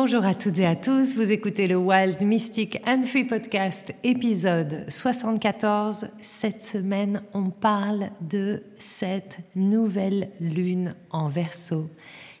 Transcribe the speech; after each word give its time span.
Bonjour 0.00 0.24
à 0.24 0.32
toutes 0.32 0.60
et 0.60 0.66
à 0.66 0.76
tous, 0.76 1.16
vous 1.16 1.32
écoutez 1.32 1.66
le 1.66 1.74
Wild 1.74 2.22
Mystic 2.22 2.80
and 2.86 3.02
Free 3.02 3.24
Podcast 3.24 3.92
épisode 4.04 4.84
74. 4.88 6.06
Cette 6.22 6.62
semaine, 6.62 7.20
on 7.34 7.50
parle 7.50 8.10
de 8.20 8.62
cette 8.78 9.38
nouvelle 9.56 10.28
lune 10.40 10.94
en 11.10 11.26
verso 11.26 11.90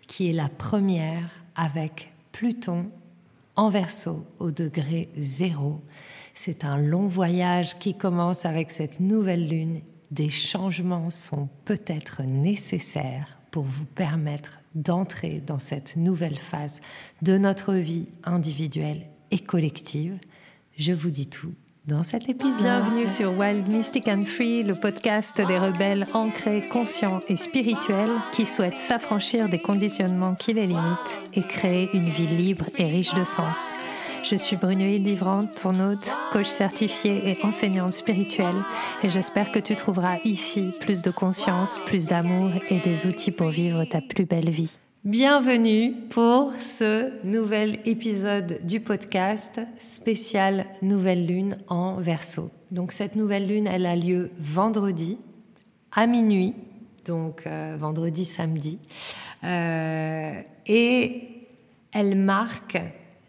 qui 0.06 0.30
est 0.30 0.34
la 0.34 0.48
première 0.48 1.30
avec 1.56 2.12
Pluton 2.30 2.84
en 3.56 3.70
verso 3.70 4.24
au 4.38 4.52
degré 4.52 5.08
zéro. 5.16 5.80
C'est 6.34 6.64
un 6.64 6.78
long 6.78 7.08
voyage 7.08 7.76
qui 7.80 7.98
commence 7.98 8.44
avec 8.44 8.70
cette 8.70 9.00
nouvelle 9.00 9.48
lune. 9.48 9.80
Des 10.12 10.30
changements 10.30 11.10
sont 11.10 11.48
peut-être 11.64 12.22
nécessaires 12.22 13.37
pour 13.50 13.64
vous 13.64 13.84
permettre 13.84 14.58
d'entrer 14.74 15.42
dans 15.46 15.58
cette 15.58 15.96
nouvelle 15.96 16.38
phase 16.38 16.80
de 17.22 17.38
notre 17.38 17.74
vie 17.74 18.06
individuelle 18.24 19.02
et 19.30 19.38
collective. 19.38 20.16
Je 20.76 20.92
vous 20.92 21.10
dis 21.10 21.28
tout 21.28 21.52
dans 21.86 22.02
cet 22.02 22.28
épisode. 22.28 22.58
Bienvenue 22.58 23.06
sur 23.06 23.36
Wild 23.38 23.66
Mystic 23.68 24.08
and 24.08 24.24
Free, 24.24 24.62
le 24.62 24.74
podcast 24.74 25.36
des 25.38 25.58
rebelles 25.58 26.06
ancrés, 26.12 26.66
conscients 26.66 27.20
et 27.28 27.36
spirituels 27.36 28.12
qui 28.34 28.44
souhaitent 28.44 28.76
s'affranchir 28.76 29.48
des 29.48 29.58
conditionnements 29.58 30.34
qui 30.34 30.52
les 30.52 30.66
limitent 30.66 31.18
et 31.32 31.42
créer 31.42 31.88
une 31.94 32.08
vie 32.08 32.26
libre 32.26 32.66
et 32.76 32.84
riche 32.84 33.14
de 33.14 33.24
sens. 33.24 33.74
Je 34.30 34.36
suis 34.36 34.56
Brunoïde 34.56 35.06
Livrante, 35.06 35.62
ton 35.62 35.80
hôte, 35.80 36.14
coach 36.32 36.48
certifié 36.48 37.30
et 37.30 37.44
enseignante 37.46 37.94
spirituelle, 37.94 38.62
et 39.02 39.10
j'espère 39.10 39.50
que 39.50 39.58
tu 39.58 39.74
trouveras 39.74 40.18
ici 40.22 40.70
plus 40.80 41.00
de 41.00 41.10
conscience, 41.10 41.78
plus 41.86 42.08
d'amour 42.08 42.50
et 42.68 42.78
des 42.80 43.06
outils 43.06 43.30
pour 43.30 43.48
vivre 43.48 43.84
ta 43.84 44.02
plus 44.02 44.26
belle 44.26 44.50
vie. 44.50 44.70
Bienvenue 45.02 45.94
pour 46.10 46.52
ce 46.60 47.24
nouvel 47.24 47.78
épisode 47.86 48.60
du 48.66 48.80
podcast 48.80 49.62
spécial 49.78 50.66
Nouvelle 50.82 51.26
Lune 51.26 51.56
en 51.68 51.96
Verseau. 51.96 52.50
Donc 52.70 52.92
cette 52.92 53.16
nouvelle 53.16 53.46
lune, 53.46 53.66
elle 53.66 53.86
a 53.86 53.96
lieu 53.96 54.30
vendredi 54.38 55.16
à 55.92 56.06
minuit, 56.06 56.52
donc 57.06 57.44
euh, 57.46 57.76
vendredi 57.80 58.26
samedi, 58.26 58.78
euh, 59.44 60.42
et 60.66 61.28
elle 61.92 62.14
marque 62.14 62.78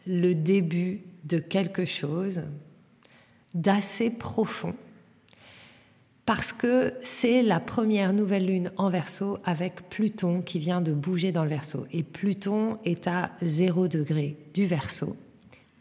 le 0.09 0.33
début 0.33 1.01
de 1.23 1.37
quelque 1.37 1.85
chose 1.85 2.41
d'assez 3.53 4.09
profond 4.09 4.73
parce 6.25 6.51
que 6.51 6.93
c'est 7.03 7.43
la 7.43 7.59
première 7.59 8.11
nouvelle 8.11 8.47
lune 8.47 8.71
en 8.77 8.89
verso 8.89 9.37
avec 9.45 9.87
Pluton 9.89 10.41
qui 10.41 10.59
vient 10.59 10.81
de 10.81 10.93
bouger 10.93 11.31
dans 11.31 11.43
le 11.43 11.49
verso. 11.49 11.85
Et 11.91 12.03
Pluton 12.03 12.77
est 12.85 13.07
à 13.07 13.31
0 13.41 13.87
degré 13.87 14.37
du 14.53 14.65
verso. 14.65 15.15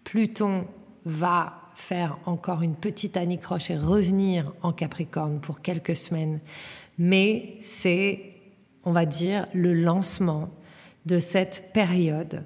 Pluton 0.05 0.67
va 1.05 1.61
faire 1.75 2.19
encore 2.25 2.63
une 2.63 2.77
petite 2.77 3.17
anicroche 3.17 3.71
et 3.71 3.77
revenir 3.77 4.53
en 4.63 4.73
Capricorne 4.73 5.41
pour 5.41 5.61
quelques 5.61 5.97
semaines. 5.97 6.41
Mais 6.99 7.57
c'est, 7.61 8.21
on 8.85 8.93
va 8.93 9.05
dire, 9.07 9.47
le 9.53 9.75
lancement 9.75 10.51
de 11.05 11.19
cette 11.19 11.71
période 11.73 12.43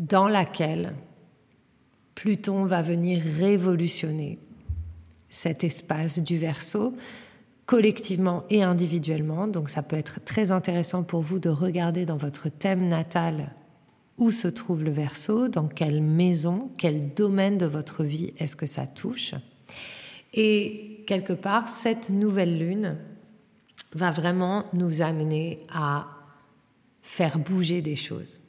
dans 0.00 0.28
laquelle 0.28 0.94
Pluton 2.14 2.64
va 2.64 2.82
venir 2.82 3.22
révolutionner 3.38 4.38
cet 5.28 5.62
espace 5.62 6.18
du 6.18 6.38
verso 6.38 6.94
collectivement 7.66 8.44
et 8.50 8.64
individuellement. 8.64 9.46
Donc 9.46 9.68
ça 9.68 9.82
peut 9.82 9.96
être 9.96 10.18
très 10.24 10.50
intéressant 10.50 11.04
pour 11.04 11.20
vous 11.20 11.38
de 11.38 11.50
regarder 11.50 12.06
dans 12.06 12.16
votre 12.16 12.48
thème 12.48 12.88
natal 12.88 13.52
où 14.18 14.30
se 14.30 14.48
trouve 14.48 14.82
le 14.82 14.90
verso, 14.90 15.48
dans 15.48 15.68
quelle 15.68 16.02
maison, 16.02 16.70
quel 16.78 17.14
domaine 17.14 17.58
de 17.58 17.66
votre 17.66 18.02
vie 18.02 18.32
est-ce 18.38 18.56
que 18.56 18.66
ça 18.66 18.86
touche. 18.86 19.34
Et 20.34 21.04
quelque 21.06 21.32
part, 21.32 21.68
cette 21.68 22.10
nouvelle 22.10 22.58
lune 22.58 22.96
va 23.92 24.10
vraiment 24.10 24.64
nous 24.72 25.02
amener 25.02 25.60
à 25.72 26.08
faire 27.02 27.38
bouger 27.38 27.82
des 27.82 27.96
choses 27.96 28.40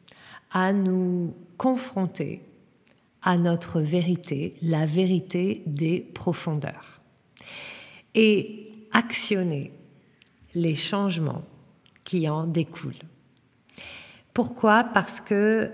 à 0.51 0.73
nous 0.73 1.33
confronter 1.57 2.41
à 3.21 3.37
notre 3.37 3.81
vérité, 3.81 4.53
la 4.61 4.85
vérité 4.85 5.63
des 5.65 5.99
profondeurs, 5.99 7.01
et 8.15 8.71
actionner 8.91 9.71
les 10.53 10.75
changements 10.75 11.43
qui 12.03 12.27
en 12.27 12.47
découlent. 12.47 12.93
Pourquoi? 14.33 14.83
Parce 14.83 15.21
que, 15.21 15.71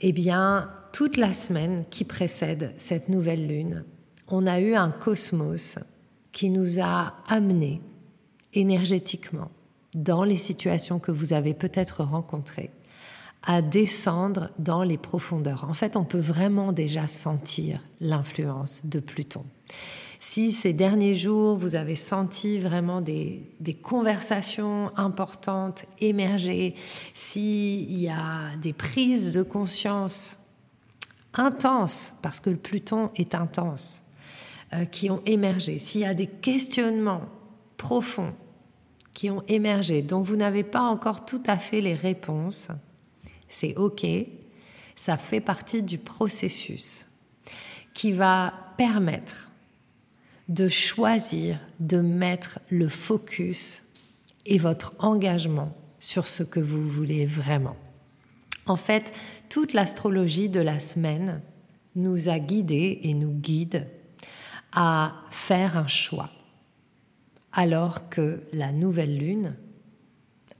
eh 0.00 0.12
bien, 0.12 0.70
toute 0.92 1.16
la 1.16 1.34
semaine 1.34 1.84
qui 1.90 2.04
précède 2.04 2.72
cette 2.76 3.08
nouvelle 3.08 3.46
lune, 3.46 3.84
on 4.28 4.46
a 4.46 4.60
eu 4.60 4.74
un 4.74 4.90
cosmos 4.90 5.78
qui 6.32 6.50
nous 6.50 6.80
a 6.80 7.14
amenés 7.28 7.80
énergétiquement 8.54 9.50
dans 9.94 10.24
les 10.24 10.36
situations 10.36 10.98
que 10.98 11.12
vous 11.12 11.32
avez 11.32 11.54
peut-être 11.54 12.02
rencontrées 12.02 12.70
à 13.46 13.62
descendre 13.62 14.50
dans 14.58 14.82
les 14.82 14.98
profondeurs. 14.98 15.64
En 15.70 15.74
fait, 15.74 15.96
on 15.96 16.04
peut 16.04 16.18
vraiment 16.18 16.72
déjà 16.72 17.06
sentir 17.06 17.80
l'influence 18.00 18.84
de 18.84 18.98
Pluton. 18.98 19.44
Si 20.18 20.50
ces 20.50 20.72
derniers 20.72 21.14
jours, 21.14 21.56
vous 21.56 21.76
avez 21.76 21.94
senti 21.94 22.58
vraiment 22.58 23.00
des, 23.00 23.52
conversations 23.82 24.90
importantes 24.96 25.84
émerger, 26.00 26.74
s'il 27.14 27.96
y 27.96 28.08
a 28.08 28.56
des 28.60 28.72
prises 28.72 29.30
de 29.30 29.42
conscience 29.44 30.38
intenses, 31.34 32.14
parce 32.22 32.40
que 32.40 32.50
le 32.50 32.56
Pluton 32.56 33.10
est 33.14 33.36
intense, 33.36 34.04
euh, 34.72 34.86
qui 34.86 35.10
ont 35.10 35.22
émergé, 35.26 35.78
s'il 35.78 36.00
y 36.00 36.06
a 36.06 36.14
des 36.14 36.26
questionnements 36.26 37.22
profonds 37.76 38.32
qui 39.14 39.30
ont 39.30 39.44
émergé, 39.46 40.02
dont 40.02 40.22
vous 40.22 40.36
n'avez 40.36 40.64
pas 40.64 40.82
encore 40.82 41.24
tout 41.24 41.42
à 41.46 41.58
fait 41.58 41.80
les 41.80 41.94
réponses, 41.94 42.70
c'est 43.48 43.76
OK, 43.76 44.06
ça 44.94 45.16
fait 45.16 45.40
partie 45.40 45.82
du 45.82 45.98
processus 45.98 47.06
qui 47.94 48.12
va 48.12 48.52
permettre 48.76 49.50
de 50.48 50.68
choisir 50.68 51.58
de 51.80 51.98
mettre 51.98 52.60
le 52.70 52.88
focus 52.88 53.84
et 54.44 54.58
votre 54.58 54.94
engagement 54.98 55.76
sur 55.98 56.26
ce 56.26 56.42
que 56.42 56.60
vous 56.60 56.86
voulez 56.86 57.26
vraiment. 57.26 57.76
En 58.66 58.76
fait, 58.76 59.12
toute 59.48 59.72
l'astrologie 59.72 60.48
de 60.48 60.60
la 60.60 60.78
semaine 60.78 61.40
nous 61.94 62.28
a 62.28 62.38
guidés 62.38 63.00
et 63.02 63.14
nous 63.14 63.32
guide 63.32 63.86
à 64.72 65.14
faire 65.30 65.76
un 65.76 65.86
choix, 65.86 66.30
alors 67.52 68.08
que 68.08 68.42
la 68.52 68.72
nouvelle 68.72 69.16
lune 69.16 69.56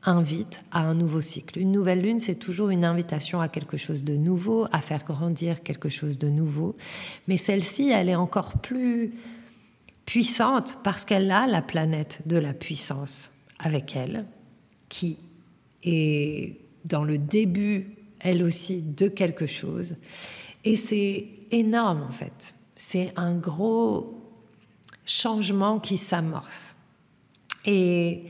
invite 0.07 0.63
à 0.71 0.81
un 0.81 0.95
nouveau 0.95 1.21
cycle. 1.21 1.59
Une 1.59 1.73
nouvelle 1.73 2.01
lune, 2.01 2.19
c'est 2.19 2.37
toujours 2.37 2.71
une 2.71 2.85
invitation 2.85 3.41
à 3.41 3.49
quelque 3.49 3.77
chose 3.77 4.05
de 4.05 4.17
nouveau, 4.17 4.67
à 4.73 4.81
faire 4.81 5.05
grandir 5.05 5.63
quelque 5.63 5.89
chose 5.89 6.19
de 6.19 6.29
nouveau. 6.29 6.77
Mais 7.29 7.37
celle-ci, 7.37 7.91
elle 7.91 8.09
est 8.09 8.15
encore 8.15 8.59
plus 8.59 9.13
puissante 10.07 10.79
parce 10.85 11.05
qu'elle 11.05 11.31
a 11.31 11.47
la 11.47 11.63
planète 11.63 12.23
de 12.27 12.37
la 12.37 12.55
puissance 12.55 13.33
avec 13.59 13.97
elle, 13.97 14.25
qui 14.89 15.19
est 15.83 16.57
dans 16.85 17.03
le 17.03 17.19
début, 17.19 17.97
elle 18.21 18.43
aussi, 18.43 18.83
de 18.83 19.09
quelque 19.09 19.47
chose. 19.47 19.97
Et 20.65 20.77
c'est 20.77 21.27
énorme 21.51 22.03
en 22.03 22.13
fait. 22.13 22.55
C'est 22.77 23.13
un 23.17 23.35
gros 23.35 24.23
changement 25.05 25.81
qui 25.81 25.97
s'amorce. 25.97 26.77
Et 27.65 28.25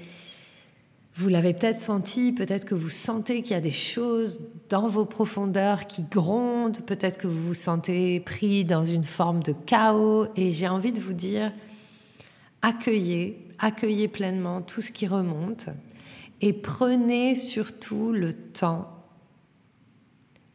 vous 1.17 1.31
l'avez 1.31 1.55
peut-être 1.55 1.79
senti, 1.79 2.33
peut-être 2.33 2.67
que 2.67 2.75
vous 2.75 2.91
sentez 2.91 3.41
qu'il 3.41 3.53
y 3.53 3.59
a 3.59 3.61
des 3.63 3.71
choses 3.71 4.41
dans 4.69 4.87
vos 4.87 5.07
profondeurs 5.07 5.87
qui 5.87 6.03
grondent, 6.03 6.79
peut-être 6.83 7.17
que 7.17 7.27
vous 7.27 7.43
vous 7.43 7.55
sentez 7.55 8.21
pris 8.21 8.67
dans 8.67 8.85
une 8.85 9.03
forme 9.03 9.43
de 9.43 9.53
chaos. 9.53 10.27
Et 10.37 10.53
j'ai 10.53 10.69
envie 10.69 10.93
de 10.93 11.01
vous 11.01 11.15
dire, 11.15 11.53
accueillez, 12.61 13.49
accueillez 13.59 14.09
pleinement 14.09 14.61
tout 14.61 14.83
ce 14.83 14.93
qui 14.93 15.07
remonte 15.07 15.71
et 16.43 16.53
prenez 16.53 17.35
surtout 17.35 18.13
le 18.13 18.35
temps 18.35 18.91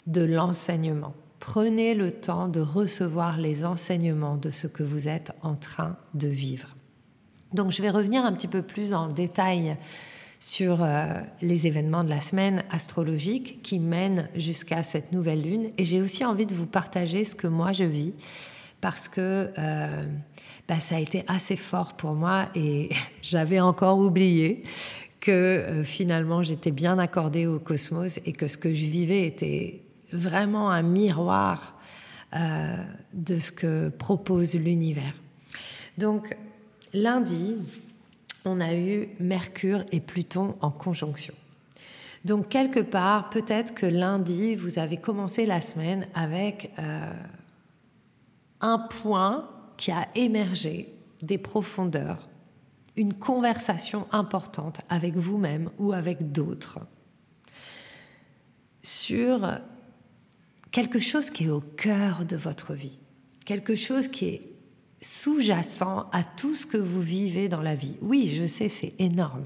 de 0.05 0.21
l'enseignement. 0.21 1.15
Prenez 1.39 1.95
le 1.95 2.11
temps 2.11 2.47
de 2.47 2.61
recevoir 2.61 3.39
les 3.39 3.65
enseignements 3.65 4.37
de 4.37 4.51
ce 4.51 4.67
que 4.67 4.83
vous 4.83 5.07
êtes 5.07 5.31
en 5.41 5.55
train 5.55 5.97
de 6.13 6.27
vivre. 6.27 6.75
Donc 7.51 7.71
je 7.71 7.81
vais 7.81 7.89
revenir 7.89 8.23
un 8.23 8.31
petit 8.31 8.47
peu 8.47 8.61
plus 8.61 8.93
en 8.93 9.07
détail 9.07 9.75
sur 10.41 10.79
euh, 10.81 11.05
les 11.43 11.67
événements 11.67 12.03
de 12.03 12.09
la 12.09 12.19
semaine 12.19 12.63
astrologique 12.71 13.61
qui 13.61 13.77
mènent 13.77 14.27
jusqu'à 14.35 14.81
cette 14.81 15.11
nouvelle 15.13 15.43
lune. 15.43 15.69
Et 15.77 15.85
j'ai 15.85 16.01
aussi 16.01 16.25
envie 16.25 16.47
de 16.47 16.55
vous 16.55 16.65
partager 16.65 17.23
ce 17.25 17.35
que 17.35 17.45
moi 17.45 17.73
je 17.73 17.83
vis 17.83 18.11
parce 18.81 19.07
que 19.07 19.51
euh, 19.55 20.05
bah, 20.67 20.79
ça 20.79 20.95
a 20.95 20.99
été 20.99 21.23
assez 21.27 21.55
fort 21.55 21.93
pour 21.93 22.13
moi 22.13 22.49
et 22.55 22.89
j'avais 23.21 23.59
encore 23.59 23.99
oublié 23.99 24.63
que 25.19 25.31
euh, 25.31 25.83
finalement 25.83 26.41
j'étais 26.41 26.71
bien 26.71 26.97
accordée 26.97 27.45
au 27.45 27.59
cosmos 27.59 28.19
et 28.25 28.33
que 28.33 28.47
ce 28.47 28.57
que 28.57 28.73
je 28.73 28.85
vivais 28.85 29.27
était 29.27 29.83
vraiment 30.11 30.71
un 30.71 30.81
miroir 30.81 31.77
de 33.13 33.38
ce 33.38 33.51
que 33.51 33.89
propose 33.89 34.55
l'univers. 34.55 35.13
Donc 35.97 36.33
lundi, 36.93 37.57
on 38.45 38.59
a 38.59 38.73
eu 38.73 39.09
Mercure 39.19 39.85
et 39.91 39.99
Pluton 39.99 40.55
en 40.61 40.71
conjonction. 40.71 41.33
Donc 42.25 42.49
quelque 42.49 42.79
part, 42.79 43.29
peut-être 43.29 43.73
que 43.73 43.85
lundi, 43.85 44.55
vous 44.55 44.77
avez 44.77 44.97
commencé 44.97 45.45
la 45.45 45.61
semaine 45.61 46.07
avec 46.13 46.71
euh, 46.77 47.11
un 48.61 48.77
point 48.77 49.49
qui 49.77 49.91
a 49.91 50.07
émergé 50.13 50.93
des 51.21 51.38
profondeurs, 51.38 52.29
une 52.95 53.13
conversation 53.13 54.07
importante 54.11 54.81
avec 54.89 55.15
vous-même 55.15 55.69
ou 55.79 55.93
avec 55.93 56.31
d'autres 56.31 56.79
sur 58.83 59.59
quelque 60.71 60.99
chose 60.99 61.29
qui 61.29 61.45
est 61.45 61.49
au 61.49 61.61
cœur 61.61 62.25
de 62.25 62.35
votre 62.35 62.73
vie, 62.73 62.99
quelque 63.45 63.75
chose 63.75 64.07
qui 64.07 64.25
est 64.25 64.50
sous-jacent 65.01 66.09
à 66.12 66.24
tout 66.24 66.56
ce 66.56 66.65
que 66.65 66.77
vous 66.77 67.01
vivez 67.01 67.50
dans 67.50 67.62
la 67.62 67.75
vie. 67.75 67.95
Oui, 68.01 68.33
je 68.36 68.45
sais, 68.45 68.69
c'est 68.69 68.94
énorme. 69.00 69.45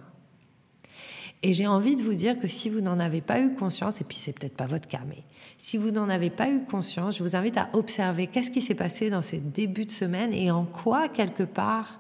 Et 1.44 1.54
j'ai 1.54 1.68
envie 1.68 1.96
de 1.96 2.02
vous 2.02 2.14
dire 2.14 2.40
que 2.40 2.48
si 2.48 2.70
vous 2.70 2.82
n'en 2.82 3.00
avez 3.00 3.22
pas 3.22 3.40
eu 3.40 3.54
conscience, 3.54 4.02
et 4.02 4.04
puis 4.04 4.18
c'est 4.18 4.34
peut-être 4.34 4.58
pas 4.58 4.66
votre 4.66 4.88
cas, 4.88 5.02
mais 5.08 5.24
si 5.58 5.78
vous 5.78 5.92
n'en 5.92 6.10
avez 6.10 6.30
pas 6.30 6.50
eu 6.50 6.64
conscience, 6.64 7.18
je 7.18 7.24
vous 7.24 7.36
invite 7.36 7.58
à 7.58 7.70
observer 7.74 8.28
qu'est-ce 8.28 8.52
qui 8.52 8.62
s'est 8.62 8.76
passé 8.76 9.10
dans 9.10 9.22
ces 9.22 9.38
débuts 9.38 9.86
de 9.86 9.92
semaine 9.92 10.34
et 10.34 10.50
en 10.52 10.66
quoi, 10.66 11.08
quelque 11.08 11.44
part, 11.44 12.00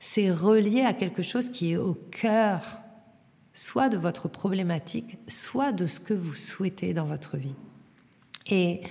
c'est 0.00 0.30
relié 0.30 0.82
à 0.82 0.94
quelque 0.94 1.22
chose 1.22 1.50
qui 1.50 1.72
est 1.72 1.76
au 1.76 1.94
cœur 1.94 2.80
soit 3.52 3.88
de 3.88 3.96
votre 3.96 4.28
problématique, 4.28 5.16
soit 5.28 5.72
de 5.72 5.86
ce 5.86 6.00
que 6.00 6.14
vous 6.14 6.34
souhaitez 6.34 6.92
dans 6.92 7.06
votre 7.06 7.36
vie. 7.36 7.54
Et 8.50 8.82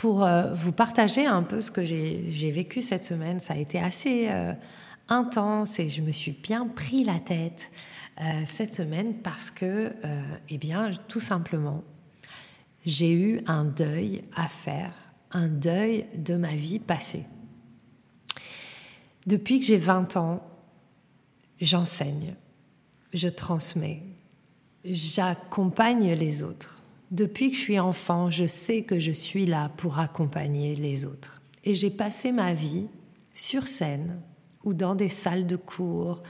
pour 0.00 0.24
euh, 0.24 0.54
vous 0.54 0.72
partager 0.72 1.26
un 1.26 1.42
peu 1.42 1.60
ce 1.60 1.70
que 1.70 1.84
j'ai 1.84 2.50
vécu 2.50 2.80
cette 2.80 3.04
semaine. 3.04 3.38
Ça 3.38 3.52
a 3.52 3.56
été 3.58 3.78
assez 3.78 4.28
euh, 4.30 4.54
intense 5.10 5.78
et 5.78 5.90
je 5.90 6.00
me 6.00 6.10
suis 6.10 6.30
bien 6.32 6.66
pris 6.66 7.04
la 7.04 7.20
tête 7.20 7.70
euh, 8.18 8.24
cette 8.46 8.74
semaine 8.74 9.12
parce 9.16 9.50
que, 9.50 9.92
eh 10.48 10.56
bien, 10.56 10.92
tout 11.08 11.20
simplement, 11.20 11.84
j'ai 12.86 13.12
eu 13.12 13.42
un 13.46 13.66
deuil 13.66 14.24
à 14.34 14.48
faire, 14.48 14.94
un 15.32 15.48
deuil 15.48 16.06
de 16.16 16.34
ma 16.34 16.54
vie 16.54 16.78
passée. 16.78 17.26
Depuis 19.26 19.60
que 19.60 19.66
j'ai 19.66 19.76
20 19.76 20.16
ans, 20.16 20.42
j'enseigne, 21.60 22.36
je 23.12 23.28
transmets, 23.28 24.02
j'accompagne 24.82 26.14
les 26.14 26.42
autres. 26.42 26.79
Depuis 27.10 27.50
que 27.50 27.56
je 27.56 27.62
suis 27.62 27.80
enfant, 27.80 28.30
je 28.30 28.46
sais 28.46 28.82
que 28.82 29.00
je 29.00 29.10
suis 29.10 29.46
là 29.46 29.70
pour 29.76 29.98
accompagner 29.98 30.76
les 30.76 31.06
autres. 31.06 31.42
Et 31.64 31.74
j'ai 31.74 31.90
passé 31.90 32.30
ma 32.30 32.54
vie 32.54 32.86
sur 33.34 33.66
scène 33.66 34.20
ou 34.64 34.74
dans 34.74 34.94
des 34.94 35.08
salles 35.08 35.46
de 35.46 35.56
cours 35.56 36.22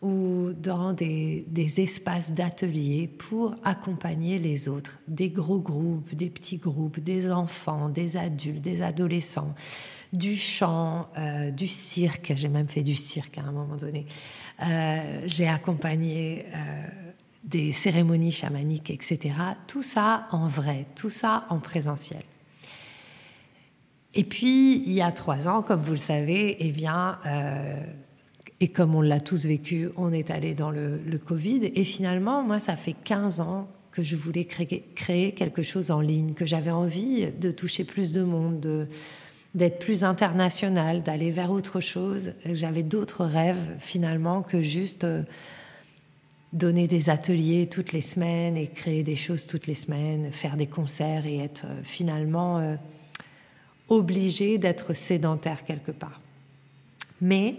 ou 0.00 0.52
dans 0.52 0.92
des, 0.92 1.44
espaces 1.78 2.30
d'atelier 2.30 3.08
pour 3.08 3.56
accompagner 3.64 4.38
les 4.38 4.68
autres, 4.68 5.00
des 5.08 5.28
gros 5.28 5.58
groupes, 5.58 6.14
des 6.14 6.30
petits 6.30 6.58
groupes, 6.58 7.00
des 7.00 7.32
enfants, 7.32 7.88
des 7.88 8.16
adultes, 8.16 8.60
des 8.60 8.82
adolescents, 8.82 9.54
du 10.12 10.36
chant, 10.36 11.08
euh, 11.18 11.50
du 11.50 11.66
cirque, 11.66 12.32
j'ai 12.36 12.48
même 12.48 12.68
fait 12.68 12.84
du 12.84 12.94
cirque 12.94 13.38
à 13.38 13.42
un 13.42 13.52
moment 13.52 13.76
donné. 13.76 14.06
Euh, 14.62 15.22
j'ai 15.26 15.48
accompagné... 15.48 16.46
Euh, 16.54 17.07
des 17.44 17.72
cérémonies 17.72 18.32
chamaniques, 18.32 18.90
etc. 18.90 19.34
Tout 19.66 19.82
ça 19.82 20.26
en 20.30 20.48
vrai, 20.48 20.86
tout 20.94 21.10
ça 21.10 21.46
en 21.50 21.58
présentiel. 21.58 22.22
Et 24.14 24.24
puis, 24.24 24.82
il 24.84 24.92
y 24.92 25.02
a 25.02 25.12
trois 25.12 25.48
ans, 25.48 25.62
comme 25.62 25.82
vous 25.82 25.92
le 25.92 25.98
savez, 25.98 26.56
eh 26.60 26.72
bien, 26.72 27.18
euh, 27.26 27.80
et 28.60 28.68
comme 28.68 28.94
on 28.94 29.00
l'a 29.00 29.20
tous 29.20 29.46
vécu, 29.46 29.90
on 29.96 30.12
est 30.12 30.30
allé 30.30 30.54
dans 30.54 30.70
le, 30.70 31.00
Covid. 31.24 31.70
Et 31.74 31.84
finalement, 31.84 32.42
moi, 32.42 32.58
ça 32.58 32.76
fait 32.76 32.94
15 33.04 33.40
ans 33.40 33.68
que 33.92 34.02
je 34.02 34.16
voulais 34.16 34.44
créer, 34.44 34.84
créer 34.94 35.32
quelque 35.32 35.62
chose 35.62 35.90
en 35.90 36.00
ligne, 36.00 36.32
que 36.32 36.46
j'avais 36.46 36.70
envie 36.70 37.30
de 37.30 37.50
toucher 37.50 37.84
plus 37.84 38.12
de 38.12 38.22
monde, 38.22 38.88
d'être 39.54 39.78
plus 39.78 40.04
international, 40.04 41.02
d'aller 41.02 41.30
vers 41.30 41.50
autre 41.50 41.80
chose. 41.80 42.32
J'avais 42.44 42.82
d'autres 42.82 43.24
rêves, 43.24 43.76
finalement, 43.78 44.42
que 44.42 44.62
juste... 44.62 45.06
Donner 46.52 46.86
des 46.86 47.10
ateliers 47.10 47.68
toutes 47.68 47.92
les 47.92 48.00
semaines 48.00 48.56
et 48.56 48.68
créer 48.68 49.02
des 49.02 49.16
choses 49.16 49.46
toutes 49.46 49.66
les 49.66 49.74
semaines, 49.74 50.32
faire 50.32 50.56
des 50.56 50.66
concerts 50.66 51.26
et 51.26 51.38
être 51.38 51.66
euh, 51.66 51.80
finalement 51.82 52.58
euh, 52.58 52.76
obligé 53.88 54.56
d'être 54.56 54.94
sédentaire 54.94 55.66
quelque 55.66 55.90
part. 55.90 56.20
Mais 57.20 57.56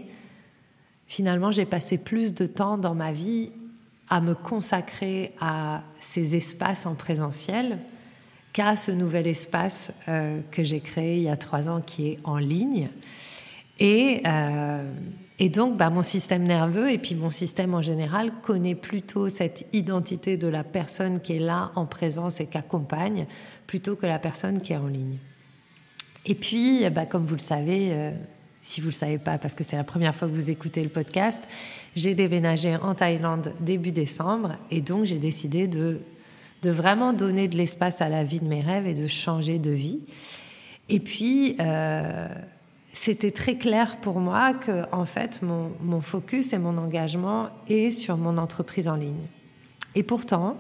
finalement, 1.05 1.51
j'ai 1.51 1.65
passé 1.65 1.99
plus 1.99 2.33
de 2.33 2.47
temps 2.47 2.79
dans 2.79 2.95
ma 2.95 3.11
vie 3.11 3.51
à 4.09 4.21
me 4.21 4.33
consacrer 4.33 5.33
à 5.39 5.83
ces 5.99 6.35
espaces 6.35 6.87
en 6.87 6.95
présentiel 6.95 7.77
qu'à 8.53 8.75
ce 8.75 8.91
nouvel 8.91 9.27
espace 9.27 9.91
euh, 10.07 10.39
que 10.49 10.63
j'ai 10.63 10.79
créé 10.79 11.17
il 11.17 11.23
y 11.23 11.29
a 11.29 11.37
trois 11.37 11.69
ans 11.69 11.81
qui 11.81 12.07
est 12.07 12.19
en 12.23 12.37
ligne. 12.39 12.89
Et 13.77 14.23
et 15.41 15.47
donc, 15.47 15.77
bah, 15.77 15.89
mon 15.89 16.03
système 16.03 16.43
nerveux 16.43 16.91
et 16.91 16.97
puis 16.97 17.15
mon 17.15 17.31
système 17.31 17.73
en 17.73 17.81
général 17.81 18.31
connaît 18.43 18.75
plutôt 18.75 19.29
cette 19.29 19.65
identité 19.71 20.35
de 20.35 20.47
la 20.47 20.65
personne 20.65 21.21
qui 21.21 21.33
est 21.33 21.39
là 21.39 21.71
en 21.75 21.85
présence 21.85 22.41
et 22.41 22.45
qui 22.45 22.57
accompagne 22.57 23.25
plutôt 23.65 23.95
que 23.95 24.05
la 24.05 24.19
personne 24.19 24.61
qui 24.61 24.73
est 24.73 24.77
en 24.77 24.87
ligne. 24.87 25.17
Et 26.25 26.35
puis, 26.35 26.87
bah, 26.89 27.05
comme 27.05 27.25
vous 27.25 27.35
le 27.35 27.39
savez, 27.39 27.87
euh, 27.91 28.11
si 28.61 28.81
vous 28.81 28.87
ne 28.87 28.91
le 28.91 28.95
savez 28.95 29.17
pas 29.17 29.37
parce 29.37 29.53
que 29.53 29.63
c'est 29.63 29.77
la 29.77 29.85
première 29.85 30.13
fois 30.13 30.27
que 30.27 30.33
vous 30.33 30.49
écoutez 30.49 30.83
le 30.83 30.89
podcast, 30.89 31.41
j'ai 31.95 32.15
déménagé 32.15 32.75
en 32.75 32.93
Thaïlande 32.93 33.53
début 33.61 33.93
décembre 33.93 34.57
et 34.69 34.81
donc 34.81 35.05
j'ai 35.05 35.19
décidé 35.19 35.67
de, 35.67 36.01
de 36.63 36.69
vraiment 36.69 37.13
donner 37.13 37.47
de 37.47 37.55
l'espace 37.55 38.01
à 38.01 38.09
la 38.09 38.25
vie 38.25 38.41
de 38.41 38.47
mes 38.47 38.61
rêves 38.61 38.87
et 38.87 38.93
de 38.93 39.07
changer 39.07 39.57
de 39.57 39.71
vie. 39.71 40.03
Et 40.89 40.99
puis, 40.99 41.55
euh, 41.61 42.27
c'était 43.01 43.31
très 43.31 43.55
clair 43.55 43.95
pour 44.01 44.19
moi 44.19 44.53
que 44.53 44.83
en 44.93 45.05
fait 45.05 45.39
mon, 45.41 46.01
focus 46.01 46.51
et 46.51 46.57
mon 46.57 46.77
engagement 46.77 47.47
est 47.69 47.91
sur 47.91 48.17
mon 48.17 48.37
entreprise 48.37 48.89
en 48.89 48.95
ligne. 48.95 49.25
Et 49.95 50.03
pourtant, 50.03 50.57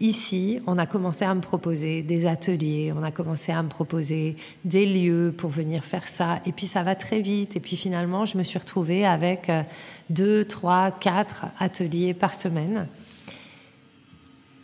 ici, 0.00 0.58
on 0.66 0.78
a 0.78 0.86
commencé 0.86 1.26
à 1.26 1.34
me 1.34 1.42
proposer 1.42 2.02
des 2.02 2.24
ateliers, 2.24 2.94
on 2.96 3.02
a 3.02 3.10
commencé 3.10 3.52
à 3.52 3.62
me 3.62 3.68
proposer 3.68 4.36
des 4.64 4.86
lieux 4.86 5.34
pour 5.36 5.50
venir 5.50 5.84
faire 5.84 6.08
ça. 6.08 6.40
Et 6.46 6.52
puis 6.52 6.66
ça 6.66 6.82
va 6.82 6.94
très 6.94 7.20
vite. 7.20 7.56
Et 7.56 7.60
puis 7.60 7.76
finalement, 7.76 8.24
je 8.24 8.38
me 8.38 8.42
suis 8.42 8.58
retrouvée 8.58 9.04
avec 9.04 9.50
euh, 9.50 9.62
deux, 10.08 10.46
trois, 10.46 10.90
quatre 10.90 11.44
ateliers 11.58 12.14
par 12.14 12.32
semaine, 12.32 12.88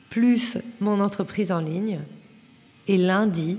plus 0.09 0.57
mon 0.81 0.99
entreprise 0.99 1.53
en 1.53 1.61
ligne. 1.61 2.01
Et 2.89 2.97
lundi, 2.97 3.59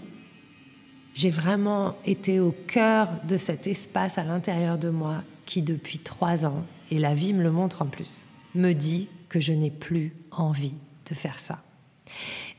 j'ai 1.14 1.30
vraiment 1.30 1.96
été 2.06 2.40
au 2.40 2.52
cœur 2.52 3.10
de 3.28 3.38
cet 3.38 3.68
espace 3.68 4.18
à 4.18 4.24
l'intérieur 4.24 4.78
de 4.78 4.90
moi 4.90 5.24
qui, 5.46 5.62
depuis 5.62 6.00
trois 6.00 6.46
ans, 6.46 6.66
et 6.92 7.00
la 7.00 7.14
vie 7.14 7.34
me 7.34 7.44
le 7.44 7.52
montre 7.52 7.82
en 7.82 7.86
plus, 7.86 8.26
me 8.56 8.74
dit 8.74 9.10
que 9.30 9.40
je 9.40 9.54
n'ai 9.54 9.72
plus 9.72 10.14
envie 10.32 10.76
de 11.10 11.16
faire 11.16 11.40
ça. 11.40 11.62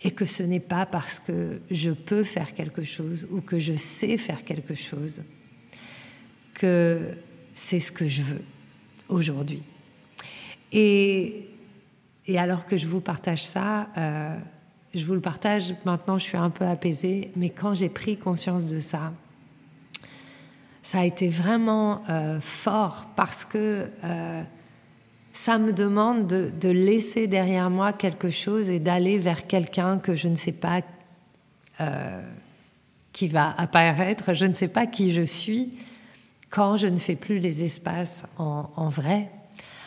Et 0.03 0.11
que 0.11 0.25
ce 0.25 0.43
n'est 0.43 0.61
pas 0.61 0.87
parce 0.87 1.21
que 1.21 1.61
je 1.71 1.91
peux 1.91 2.25
faire 2.25 2.55
quelque 2.55 2.83
chose 2.83 3.27
ou 3.31 3.41
que 3.41 3.59
je 3.59 3.75
sais 3.75 4.17
faire 4.17 4.45
quelque 4.45 4.75
chose 4.75 5.23
que 6.53 7.15
c'est 7.55 7.81
ce 7.81 7.93
que 7.93 8.09
je 8.09 8.23
veux 8.23 8.43
aujourd'hui. 9.09 9.63
Et, 10.73 11.49
alors 12.37 12.67
que 12.67 12.77
je 12.77 12.87
vous 12.87 13.01
partage 13.01 13.45
ça, 13.45 13.89
euh, 13.97 14.37
je 14.95 15.05
vous 15.05 15.15
le 15.15 15.21
partage, 15.21 15.75
maintenant 15.85 16.19
je 16.19 16.25
suis 16.25 16.37
un 16.37 16.51
peu 16.51 16.65
apaisée, 16.65 17.31
mais 17.37 17.51
quand 17.51 17.75
j'ai 17.75 17.89
pris 17.89 18.17
conscience 18.17 18.67
de 18.67 18.79
ça, 18.79 19.13
ça 20.83 21.01
a 21.01 21.05
été 21.05 21.29
vraiment 21.29 22.03
euh, 22.09 22.41
fort 22.41 23.07
parce 23.17 23.45
que 23.45 23.91
euh, 24.05 24.43
ça 25.33 25.59
me 25.59 25.73
demande 25.73 26.27
de, 26.27 26.69
laisser 26.69 27.27
derrière 27.27 27.71
moi 27.71 27.93
quelque 27.93 28.31
chose 28.31 28.71
et 28.71 28.79
d'aller 28.79 29.19
vers 29.19 29.47
quelqu'un 29.47 29.99
que 29.99 30.15
je 30.15 30.29
ne 30.29 30.37
sais 30.37 30.53
pas 30.53 30.83
euh, 31.81 32.23
qui 33.13 33.29
va 33.29 33.55
apparaître, 33.59 34.35
je 34.35 34.47
ne 34.47 34.53
sais 34.53 34.69
pas 34.69 34.87
qui 34.87 35.13
je 35.13 35.23
suis 35.23 35.73
quand 36.51 36.77
je 36.77 36.87
ne 36.87 36.97
fais 36.97 37.17
plus 37.17 37.39
les 37.39 37.65
espaces 37.65 38.25
en 38.37 38.89
vrai, 38.89 39.29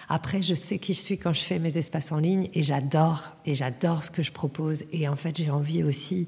après, 0.09 0.41
je 0.41 0.55
sais 0.55 0.79
qui 0.79 0.93
je 0.93 0.99
suis 0.99 1.17
quand 1.17 1.33
je 1.33 1.41
fais 1.41 1.59
mes 1.59 1.77
espaces 1.77 2.11
en 2.11 2.19
ligne 2.19 2.49
et 2.53 2.63
j'adore, 2.63 3.35
et 3.45 3.55
j'adore 3.55 4.03
ce 4.05 4.11
que 4.11 4.23
je 4.23 4.31
propose. 4.31 4.85
Et 4.93 5.07
en 5.07 5.17
fait, 5.17 5.35
j'ai 5.37 5.49
envie 5.49 5.83
aussi 5.83 6.27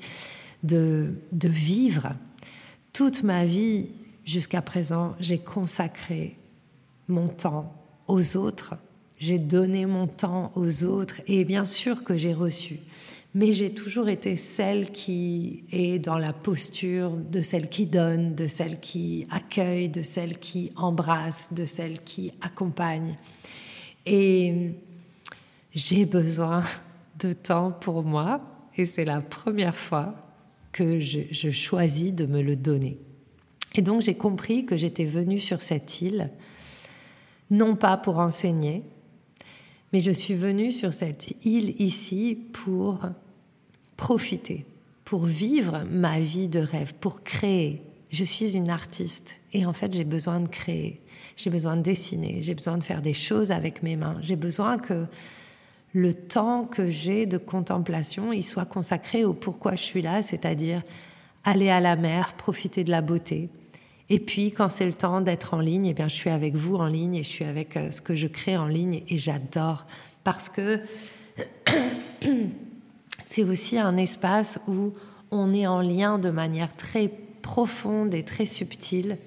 de, 0.64 1.14
de 1.32 1.48
vivre. 1.48 2.14
Toute 2.92 3.24
ma 3.24 3.46
vie, 3.46 3.88
jusqu'à 4.26 4.62
présent, 4.62 5.16
j'ai 5.20 5.38
consacré 5.38 6.36
mon 7.08 7.30
temps 7.30 7.74
aux 8.08 8.36
autres. 8.36 8.76
J'ai 9.18 9.40
donné 9.40 9.86
mon 9.86 10.08
temps 10.08 10.52
aux 10.56 10.84
autres 10.84 11.22
et 11.28 11.46
bien 11.46 11.66
sûr 11.66 12.04
que 12.04 12.18
j'ai 12.18 12.34
reçu. 12.34 12.80
mais 13.36 13.52
j'ai 13.52 13.74
toujours 13.74 14.10
été 14.10 14.36
celle 14.36 14.92
qui 14.92 15.64
est 15.72 16.00
dans 16.00 16.18
la 16.18 16.34
posture 16.34 17.12
de 17.12 17.42
celle 17.42 17.70
qui 17.70 17.86
donne, 17.86 18.34
de 18.34 18.46
celle 18.46 18.80
qui 18.80 19.28
accueille, 19.30 19.90
de 19.90 20.02
celle 20.02 20.40
qui 20.40 20.72
embrasse, 20.76 21.54
de 21.54 21.66
celle 21.66 22.04
qui 22.04 22.32
accompagne. 22.42 23.18
Et 24.06 24.72
j'ai 25.74 26.06
besoin 26.06 26.64
de 27.20 27.34
temps 27.34 27.72
pour 27.72 28.04
moi, 28.04 28.42
et 28.78 28.86
c'est 28.86 29.06
la 29.06 29.22
première 29.22 29.76
fois 29.76 30.16
que 30.72 31.00
je, 31.00 31.52
choisis 31.52 32.14
de 32.14 32.26
me 32.26 32.42
le 32.42 32.56
donner. 32.56 32.98
Et 33.76 33.82
donc 33.82 34.02
j'ai 34.02 34.16
compris 34.16 34.66
que 34.66 34.78
j'étais 34.78 35.06
venue 35.06 35.40
sur 35.40 35.62
cette 35.62 36.02
île, 36.02 36.30
non 37.52 37.76
pas 37.76 37.98
pour 37.98 38.20
enseigner, 38.20 38.84
mais 39.92 40.00
je 40.00 40.12
suis 40.12 40.36
venue 40.36 40.72
sur 40.72 40.94
cette 40.94 41.34
île 41.46 41.80
ici 41.82 42.38
pour 42.54 43.00
profiter, 43.98 44.66
pour 45.04 45.26
vivre 45.26 45.84
ma 45.92 46.20
vie 46.20 46.48
de 46.48 46.60
rêve, 46.60 46.94
pour 47.00 47.24
créer. 47.24 47.82
Je 48.12 48.24
suis 48.24 48.56
une 48.56 48.70
artiste 48.70 49.36
et 49.54 49.66
en 49.66 49.74
fait 49.74 49.94
j'ai 49.94 50.04
besoin 50.04 50.40
de 50.40 50.48
créer, 50.48 51.02
j'ai 51.36 51.50
besoin 51.50 51.78
de 51.78 51.82
dessiner, 51.82 52.40
j'ai 52.42 52.56
besoin 52.56 52.78
de 52.78 52.84
faire 52.84 53.02
des 53.02 53.14
choses 53.14 53.52
avec 53.52 53.84
mes 53.84 53.96
mains, 53.96 54.18
j'ai 54.22 54.36
besoin 54.36 54.78
que 54.78 55.06
le 55.94 56.14
temps 56.14 56.66
que 56.66 56.90
j'ai 56.90 57.26
de 57.26 57.38
contemplation, 57.38 58.32
il 58.32 58.44
soit 58.44 58.66
consacré 58.66 59.26
au 59.26 59.34
pourquoi 59.34 59.76
je 59.76 59.84
suis 59.84 60.02
là, 60.02 60.22
c'est-à-dire 60.22 60.84
aller 61.44 61.70
à 61.70 61.80
la 61.80 61.96
mer, 61.96 62.34
profiter 62.34 62.84
de 62.84 62.92
la 62.92 63.02
beauté. 63.02 63.50
Et 64.10 64.20
puis, 64.20 64.52
quand 64.52 64.70
c'est 64.70 64.86
le 64.86 64.94
temps 64.94 65.22
d'être 65.22 65.54
en 65.54 65.60
ligne, 65.60 65.86
eh 65.86 65.94
bien, 65.94 66.08
je 66.08 66.16
suis 66.16 66.30
avec 66.30 66.56
vous 66.56 66.76
en 66.76 66.88
ligne 66.88 67.16
et 67.16 67.24
je 67.24 67.30
suis 67.30 67.46
avec 67.46 67.78
euh, 67.78 67.92
ce 67.92 68.02
que 68.02 68.16
je 68.16 68.28
crée 68.28 68.58
en 68.58 68.68
ligne 68.68 69.04
et 69.08 69.18
j'adore 69.18 69.86
parce 70.24 70.50
que 70.50 70.80
c'est 73.24 73.44
aussi 73.44 73.78
un 73.78 73.98
espace 73.98 74.60
où 74.68 74.94
on 75.32 75.54
est 75.54 75.68
en 75.68 75.82
lien 75.82 76.18
de 76.18 76.30
manière 76.30 76.76
très 76.76 77.08
profonde 77.42 78.14
et 78.14 78.24
très 78.24 78.46
subtile, 78.46 79.18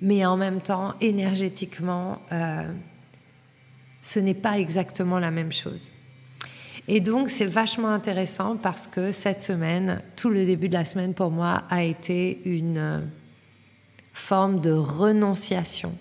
mais 0.00 0.24
en 0.24 0.36
même 0.36 0.60
temps, 0.60 0.94
énergétiquement, 1.00 2.20
euh, 2.32 2.70
ce 4.02 4.20
n'est 4.20 4.34
pas 4.34 4.58
exactement 4.58 5.18
la 5.18 5.30
même 5.30 5.52
chose. 5.52 5.90
Et 6.86 7.00
donc, 7.00 7.28
c'est 7.28 7.44
vachement 7.44 7.88
intéressant 7.88 8.56
parce 8.56 8.86
que 8.86 9.12
cette 9.12 9.42
semaine, 9.42 10.00
tout 10.16 10.30
le 10.30 10.46
début 10.46 10.68
de 10.68 10.74
la 10.74 10.84
semaine 10.84 11.12
pour 11.12 11.30
moi 11.30 11.64
a 11.68 11.82
été 11.82 12.40
une 12.44 12.78
euh, 12.78 13.00
forme 14.14 14.60
de 14.60 14.72
renonciation, 14.72 15.92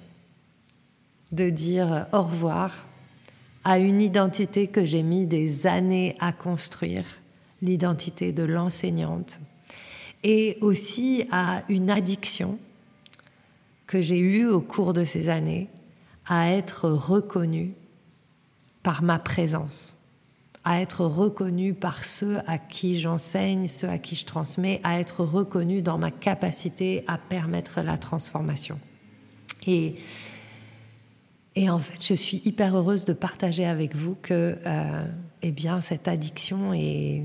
de 1.32 1.50
dire 1.50 2.06
au 2.14 2.24
revoir 2.24 2.86
à 3.66 3.80
une 3.80 4.00
identité 4.00 4.68
que 4.68 4.86
j'ai 4.86 5.04
mis 5.04 5.26
des 5.26 5.68
années 5.68 6.16
à 6.20 6.32
construire, 6.32 7.06
l'identité 7.62 8.32
de 8.32 8.44
l'enseignante, 8.44 9.42
et 10.24 10.58
aussi 10.62 11.26
à 11.32 11.64
une 11.68 11.90
addiction 11.90 12.58
que 13.88 14.02
j'ai 14.02 14.20
eue 14.20 14.48
au 14.48 14.62
cours 14.62 14.94
de 14.94 15.04
ces 15.04 15.30
années 15.30 15.70
à 16.28 16.52
être 16.52 16.90
reconnue 16.90 17.74
par 18.84 19.02
ma 19.02 19.18
présence, 19.18 19.98
à 20.66 20.82
être 20.82 21.06
reconnue 21.06 21.74
par 21.74 22.04
ceux 22.04 22.40
à 22.46 22.58
qui 22.58 23.00
j'enseigne, 23.00 23.68
ceux 23.70 23.88
à 23.88 23.98
qui 23.98 24.16
je 24.16 24.26
transmets, 24.26 24.82
à 24.84 25.00
être 25.00 25.24
reconnue 25.24 25.82
dans 25.82 25.98
ma 25.98 26.12
capacité 26.12 27.04
à 27.08 27.18
permettre 27.18 27.82
la 27.82 27.98
transformation. 27.98 28.78
Et, 29.66 29.96
et 31.56 31.70
en 31.70 31.80
fait, 31.80 32.06
je 32.06 32.14
suis 32.14 32.42
hyper 32.44 32.76
heureuse 32.76 33.06
de 33.06 33.14
partager 33.14 33.66
avec 33.66 33.96
vous 33.96 34.16
que 34.22 34.58
euh, 34.66 35.06
eh 35.42 35.52
bien, 35.52 35.80
cette 35.80 36.10
addiction 36.10 36.74
est, 36.74 37.24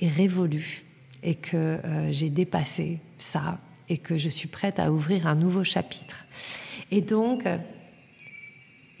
est 0.00 0.08
révolue 0.08 0.84
et 1.22 1.34
que 1.34 1.56
euh, 1.56 2.12
j'ai 2.12 2.28
dépassé 2.28 3.00
ça 3.18 3.58
et 3.90 3.98
que 3.98 4.16
je 4.16 4.30
suis 4.30 4.48
prête 4.48 4.78
à 4.78 4.90
ouvrir 4.90 5.26
un 5.26 5.34
nouveau 5.34 5.64
chapitre. 5.64 6.24
Et 6.90 7.02
donc, 7.02 7.46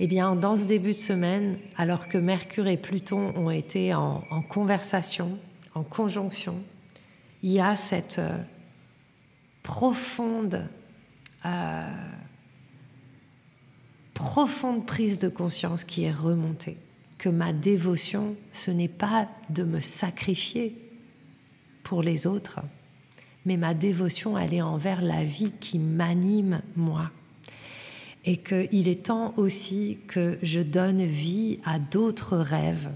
eh 0.02 0.06
bien, 0.06 0.34
dans 0.34 0.56
ce 0.56 0.64
début 0.64 0.92
de 0.92 0.98
semaine, 0.98 1.58
alors 1.76 2.08
que 2.08 2.18
Mercure 2.18 2.66
et 2.66 2.76
Pluton 2.76 3.32
ont 3.36 3.50
été 3.50 3.94
en, 3.94 4.42
conversation, 4.48 5.38
en 5.74 5.84
conjonction, 5.84 6.56
il 7.42 7.52
y 7.52 7.60
a 7.60 7.76
cette 7.76 8.18
euh, 8.18 8.36
profonde, 9.62 10.66
euh, 11.46 11.86
profonde 14.14 14.86
prise 14.86 15.18
de 15.18 15.28
conscience 15.28 15.84
qui 15.84 16.04
est 16.04 16.12
remontée, 16.12 16.78
que 17.16 17.28
ma 17.28 17.52
dévotion, 17.52 18.36
ce 18.52 18.70
n'est 18.70 18.88
pas 18.88 19.28
de 19.50 19.62
me 19.62 19.80
sacrifier 19.80 20.76
pour 21.82 22.02
les 22.02 22.26
autres, 22.26 22.60
mais 23.44 23.56
ma 23.56 23.74
dévotion, 23.74 24.38
elle 24.38 24.54
est 24.54 24.62
envers 24.62 25.02
la 25.02 25.24
vie 25.24 25.52
qui 25.60 25.78
m'anime 25.78 26.60
moi 26.76 27.10
et 28.24 28.36
qu'il 28.36 28.88
est 28.88 29.06
temps 29.06 29.32
aussi 29.36 29.98
que 30.06 30.38
je 30.42 30.60
donne 30.60 31.02
vie 31.04 31.58
à 31.64 31.78
d'autres 31.78 32.36
rêves. 32.36 32.90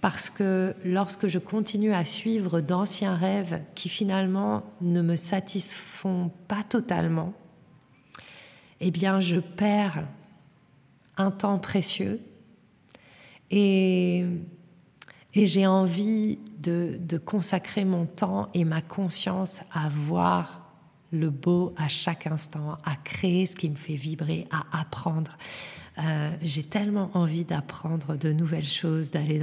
Parce 0.00 0.30
que 0.30 0.74
lorsque 0.84 1.26
je 1.26 1.38
continue 1.38 1.92
à 1.92 2.04
suivre 2.04 2.60
d'anciens 2.60 3.14
rêves 3.14 3.60
qui 3.74 3.88
finalement 3.88 4.62
ne 4.80 5.02
me 5.02 5.16
satisfont 5.16 6.30
pas 6.48 6.62
totalement, 6.62 7.34
eh 8.80 8.90
bien 8.90 9.20
je 9.20 9.40
perds 9.40 10.06
un 11.16 11.30
temps 11.30 11.58
précieux 11.58 12.20
et, 13.50 14.24
et 15.34 15.46
j'ai 15.46 15.66
envie 15.66 16.38
de, 16.60 17.18
consacrer 17.18 17.84
mon 17.84 18.06
temps 18.06 18.48
et 18.54 18.64
ma 18.64 18.82
conscience 18.82 19.60
à 19.72 19.88
voir 19.88 20.66
le 21.12 21.30
beau 21.30 21.74
à 21.76 21.88
chaque 21.88 22.26
instant, 22.26 22.78
à 22.84 22.94
créer 22.96 23.46
ce 23.46 23.56
qui 23.56 23.68
me 23.68 23.74
fait 23.74 23.96
vibrer, 23.96 24.46
à 24.50 24.80
apprendre. 24.80 25.36
Euh, 25.98 26.30
j'ai 26.42 26.62
tellement 26.62 27.10
envie 27.14 27.44
d'apprendre 27.44 28.16
de 28.16 28.32
nouvelles 28.32 28.66
choses, 28.66 29.10
d'aller 29.10 29.40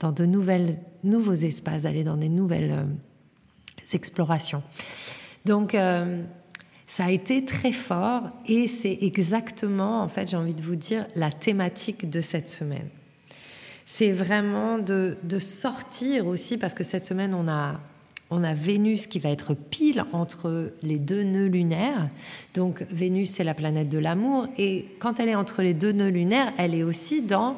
dans, 0.00 0.12
de 0.12 0.24
nouvelles, 0.24 0.78
nouveaux 1.04 1.34
espaces, 1.34 1.82
d'aller 1.82 2.04
dans 2.04 2.16
des 2.16 2.30
nouvelles 2.30 2.72
euh, 2.72 3.92
explorations. 3.92 4.62
Donc, 5.44 5.74
euh, 5.74 6.22
ça 6.86 7.04
a 7.04 7.10
été 7.10 7.44
très 7.44 7.72
fort 7.72 8.22
et 8.46 8.66
c'est 8.66 8.98
exactement, 9.02 10.02
en 10.02 10.08
fait, 10.08 10.28
j'ai 10.28 10.36
envie 10.36 10.54
de 10.54 10.62
vous 10.62 10.76
dire, 10.76 11.06
la 11.14 11.30
thématique 11.30 12.08
de 12.08 12.20
cette 12.20 12.48
semaine. 12.48 12.88
C'est 14.00 14.12
vraiment 14.12 14.78
de, 14.78 15.14
sortir 15.38 16.26
aussi, 16.26 16.56
parce 16.56 16.72
que 16.72 16.84
cette 16.84 17.04
semaine, 17.04 17.34
on 17.34 17.46
a 17.48 17.78
on 18.30 18.42
a 18.42 18.54
Vénus 18.54 19.06
qui 19.06 19.18
va 19.18 19.28
être 19.28 19.52
pile 19.52 20.06
entre 20.14 20.72
les 20.82 20.98
deux 20.98 21.22
nœuds 21.22 21.48
lunaires. 21.48 22.08
Donc 22.54 22.82
Vénus, 22.90 23.28
c'est 23.28 23.44
la 23.44 23.52
planète 23.52 23.90
de 23.90 23.98
l'amour. 23.98 24.46
Et 24.56 24.86
quand 25.00 25.20
elle 25.20 25.28
est 25.28 25.34
entre 25.34 25.60
les 25.60 25.74
deux 25.74 25.92
nœuds 25.92 26.08
lunaires, 26.08 26.50
elle 26.56 26.74
est 26.74 26.82
aussi 26.82 27.20
dans 27.20 27.56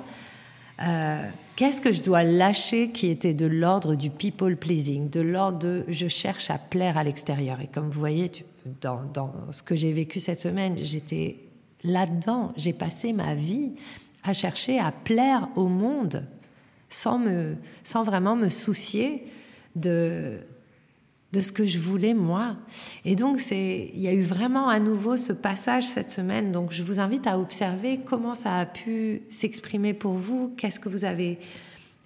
euh, 0.80 1.22
qu'est-ce 1.54 1.80
que 1.80 1.92
je 1.92 2.02
dois 2.02 2.24
lâcher 2.24 2.90
qui 2.90 3.06
était 3.06 3.34
de 3.34 3.46
l'ordre 3.46 3.94
du 3.94 4.10
people 4.10 4.56
pleasing, 4.56 5.10
de 5.10 5.20
l'ordre 5.20 5.60
de 5.60 5.84
je 5.86 6.08
cherche 6.08 6.50
à 6.50 6.58
plaire 6.58 6.98
à 6.98 7.04
l'extérieur. 7.04 7.60
Et 7.60 7.68
comme 7.68 7.88
vous 7.88 8.00
voyez, 8.00 8.32
dans, 8.80 9.04
dans 9.14 9.32
ce 9.52 9.62
que 9.62 9.76
j'ai 9.76 9.92
vécu 9.92 10.18
cette 10.18 10.40
semaine, 10.40 10.74
j'étais 10.82 11.36
là-dedans. 11.84 12.52
J'ai 12.56 12.72
passé 12.72 13.12
ma 13.12 13.36
vie 13.36 13.74
à 14.24 14.32
chercher 14.32 14.78
à 14.78 14.92
plaire 14.92 15.48
au 15.56 15.66
monde 15.66 16.24
sans, 16.88 17.18
me, 17.18 17.56
sans 17.84 18.04
vraiment 18.04 18.36
me 18.36 18.48
soucier 18.48 19.24
de, 19.76 20.38
de 21.32 21.40
ce 21.40 21.50
que 21.50 21.66
je 21.66 21.78
voulais 21.78 22.14
moi. 22.14 22.56
Et 23.04 23.16
donc, 23.16 23.40
c'est, 23.40 23.90
il 23.94 24.00
y 24.00 24.08
a 24.08 24.12
eu 24.12 24.22
vraiment 24.22 24.68
à 24.68 24.78
nouveau 24.78 25.16
ce 25.16 25.32
passage 25.32 25.84
cette 25.84 26.10
semaine. 26.10 26.52
Donc, 26.52 26.72
je 26.72 26.82
vous 26.82 27.00
invite 27.00 27.26
à 27.26 27.38
observer 27.38 28.00
comment 28.04 28.34
ça 28.34 28.58
a 28.58 28.66
pu 28.66 29.22
s'exprimer 29.30 29.94
pour 29.94 30.12
vous, 30.12 30.52
qu'est-ce 30.56 30.78
que 30.78 30.88
vous 30.88 31.04
avez 31.04 31.38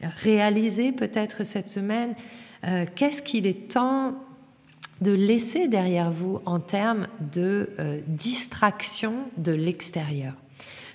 réalisé 0.01 0.93
peut-être 0.93 1.45
cette 1.45 1.69
semaine, 1.69 2.15
euh, 2.65 2.85
qu'est-ce 2.95 3.23
qu'il 3.23 3.47
est 3.47 3.73
temps 3.73 4.15
de 5.01 5.13
laisser 5.13 5.69
derrière 5.69 6.11
vous 6.11 6.41
en 6.47 6.61
termes 6.61 7.07
de 7.33 7.71
euh, 7.79 8.01
distraction 8.07 9.15
de 9.37 9.53
l'extérieur? 9.53 10.35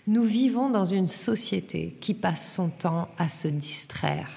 Nous 0.08 0.24
vivons 0.24 0.70
dans 0.70 0.86
une 0.86 1.08
société 1.08 1.98
qui 2.02 2.14
passe 2.14 2.54
son 2.54 2.70
temps 2.70 3.08
à 3.18 3.30
se 3.30 3.48
distraire 3.48 4.30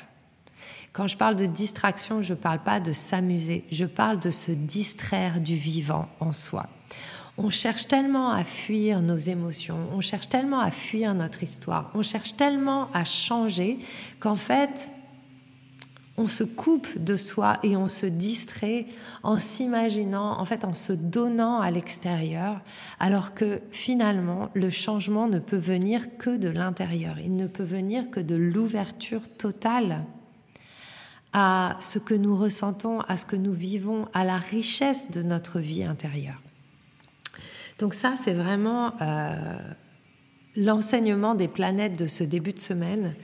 quand 0.94 1.08
je 1.08 1.16
parle 1.16 1.34
de 1.34 1.46
distraction, 1.46 2.22
je 2.22 2.34
ne 2.34 2.38
parle 2.38 2.60
pas 2.60 2.78
de 2.78 2.92
s'amuser, 2.92 3.64
je 3.72 3.84
parle 3.84 4.20
de 4.20 4.30
se 4.30 4.52
distraire 4.52 5.40
du 5.40 5.56
vivant 5.56 6.08
en 6.20 6.32
soi. 6.32 6.68
On 7.36 7.50
cherche 7.50 7.88
tellement 7.88 8.30
à 8.30 8.44
fuir 8.44 9.02
nos 9.02 9.16
émotions, 9.16 9.88
on 9.92 10.00
cherche 10.00 10.28
tellement 10.28 10.60
à 10.60 10.70
fuir 10.70 11.12
notre 11.16 11.42
histoire, 11.42 11.90
on 11.94 12.02
cherche 12.02 12.36
tellement 12.36 12.88
à 12.92 13.04
changer 13.04 13.80
qu'en 14.20 14.36
fait, 14.36 14.92
on 16.16 16.26
se 16.26 16.44
coupe 16.44 17.02
de 17.02 17.16
soi 17.16 17.58
et 17.62 17.76
on 17.76 17.88
se 17.88 18.06
distrait 18.06 18.86
en 19.22 19.38
s'imaginant, 19.38 20.38
en 20.38 20.44
fait 20.44 20.64
en 20.64 20.74
se 20.74 20.92
donnant 20.92 21.60
à 21.60 21.70
l'extérieur, 21.70 22.60
alors 23.00 23.34
que 23.34 23.60
finalement 23.72 24.50
le 24.54 24.70
changement 24.70 25.26
ne 25.26 25.40
peut 25.40 25.56
venir 25.56 26.16
que 26.16 26.36
de 26.36 26.48
l'intérieur, 26.48 27.18
il 27.18 27.34
ne 27.34 27.46
peut 27.46 27.64
venir 27.64 28.10
que 28.10 28.20
de 28.20 28.36
l'ouverture 28.36 29.28
totale 29.28 30.04
à 31.32 31.76
ce 31.80 31.98
que 31.98 32.14
nous 32.14 32.36
ressentons, 32.36 33.00
à 33.00 33.16
ce 33.16 33.26
que 33.26 33.34
nous 33.34 33.52
vivons, 33.52 34.06
à 34.14 34.22
la 34.24 34.36
richesse 34.36 35.10
de 35.10 35.22
notre 35.22 35.58
vie 35.58 35.82
intérieure. 35.82 36.40
Donc 37.80 37.92
ça, 37.92 38.14
c'est 38.16 38.34
vraiment 38.34 38.92
euh, 39.02 39.58
l'enseignement 40.54 41.34
des 41.34 41.48
planètes 41.48 41.96
de 41.96 42.06
ce 42.06 42.22
début 42.22 42.52
de 42.52 42.60
semaine. 42.60 43.14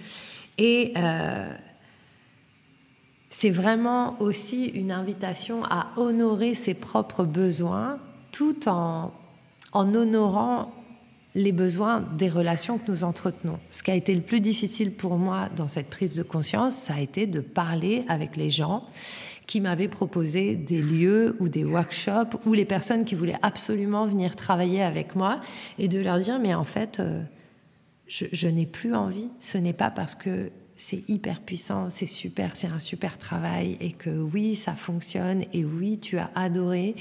Et 0.59 0.93
euh, 0.97 1.55
c'est 3.31 3.51
vraiment 3.51 4.21
aussi 4.21 4.67
une 4.67 4.91
invitation 4.91 5.63
à 5.65 5.89
honorer 5.97 6.55
ses 6.55 6.75
propres 6.75 7.25
besoins 7.25 7.99
tout 8.33 8.69
en, 8.69 9.13
honorant 9.73 10.73
les 11.37 11.53
besoins 11.53 12.01
des 12.01 12.29
relations 12.29 12.79
que 12.79 12.91
nous 12.91 13.05
entretenons. 13.05 13.59
Ce 13.71 13.85
qui 13.85 13.93
a 13.93 13.95
été 13.95 14.15
le 14.17 14.21
plus 14.21 14.41
difficile 14.41 14.93
pour 14.93 15.17
moi 15.17 15.49
dans 15.55 15.69
cette 15.69 15.89
prise 15.89 16.17
de 16.17 16.25
conscience, 16.25 16.75
ça 16.75 16.95
a 16.95 17.01
été 17.01 17.29
de 17.29 17.41
parler 17.41 18.05
avec 18.09 18.37
les 18.37 18.51
gens 18.51 18.85
qui 19.47 19.61
m'avaient 19.61 19.89
proposé 19.89 20.57
des 20.57 20.83
lieux 20.83 21.37
ou 21.39 21.49
des 21.49 21.65
workshops 21.65 22.37
ou 22.47 22.53
les 22.53 22.65
personnes 22.65 23.05
qui 23.05 23.15
voulaient 23.15 23.39
absolument 23.43 24.07
venir 24.07 24.35
travailler 24.35 24.83
avec 24.83 25.15
moi 25.15 25.41
et 25.79 25.87
de 25.87 26.01
leur 26.01 26.19
dire 26.19 26.39
mais 26.41 26.55
en 26.55 26.65
fait 26.65 26.99
euh, 26.99 27.23
je 28.07 28.49
n'ai 28.49 28.67
plus 28.67 28.95
envie. 28.95 29.29
Ce 29.39 29.57
n'est 29.57 29.73
pas 29.73 29.91
parce 29.91 30.17
que 30.17 30.51
c'est 30.81 31.03
hyper 31.09 31.41
puissant, 31.41 31.91
c'est 31.91 32.07
super, 32.07 32.57
c'est 32.57 32.67
un 32.67 32.79
super 32.79 33.19
travail 33.19 33.77
et 33.81 33.93
que 33.93 34.09
oui 34.09 34.57
ça 34.57 34.75
fonctionne 34.75 35.45
et 35.53 35.63
oui 35.65 35.99
tu 35.99 36.17
as 36.17 36.31
adoré 36.35 36.97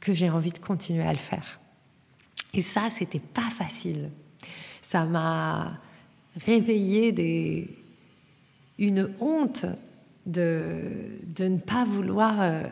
que 0.00 0.12
j'ai 0.12 0.28
envie 0.28 0.52
de 0.52 0.58
continuer 0.58 1.02
à 1.02 1.12
le 1.12 1.18
faire. 1.18 1.60
Et 2.52 2.62
ça, 2.62 2.88
c'était 2.90 3.20
pas 3.20 3.48
facile. 3.56 4.10
Ça 4.82 5.04
m'a 5.04 5.78
réveillé 6.44 7.68
une 8.78 9.08
honte 9.20 9.66
de, 10.26 10.74
de 11.36 11.44
ne 11.48 11.58
pas 11.58 11.84
vouloir. 11.84 12.36
Euh, 12.40 12.62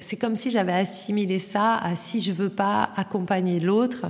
c'est 0.00 0.16
comme 0.16 0.36
si 0.36 0.50
j'avais 0.50 0.72
assimilé 0.72 1.38
ça 1.38 1.76
à 1.76 1.94
si 1.94 2.22
je 2.22 2.32
veux 2.32 2.50
pas 2.50 2.90
accompagner 2.96 3.60
l'autre, 3.60 4.06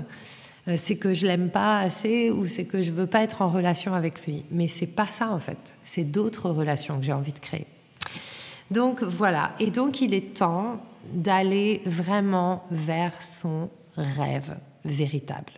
c'est 0.76 0.96
que 0.96 1.14
je 1.14 1.26
l'aime 1.26 1.50
pas 1.50 1.80
assez 1.80 2.30
ou 2.30 2.46
c'est 2.46 2.64
que 2.64 2.82
je 2.82 2.90
veux 2.90 3.06
pas 3.06 3.22
être 3.22 3.42
en 3.42 3.48
relation 3.48 3.94
avec 3.94 4.26
lui. 4.26 4.44
Mais 4.50 4.68
c'est 4.68 4.86
pas 4.86 5.10
ça 5.10 5.30
en 5.30 5.38
fait. 5.38 5.76
C'est 5.82 6.04
d'autres 6.04 6.50
relations 6.50 6.98
que 6.98 7.04
j'ai 7.04 7.12
envie 7.12 7.32
de 7.32 7.38
créer. 7.38 7.66
Donc 8.70 9.02
voilà. 9.02 9.54
Et 9.60 9.70
donc 9.70 10.00
il 10.00 10.14
est 10.14 10.34
temps 10.34 10.80
d'aller 11.12 11.80
vraiment 11.86 12.64
vers 12.70 13.22
son 13.22 13.70
rêve 13.96 14.56
véritable. 14.84 15.52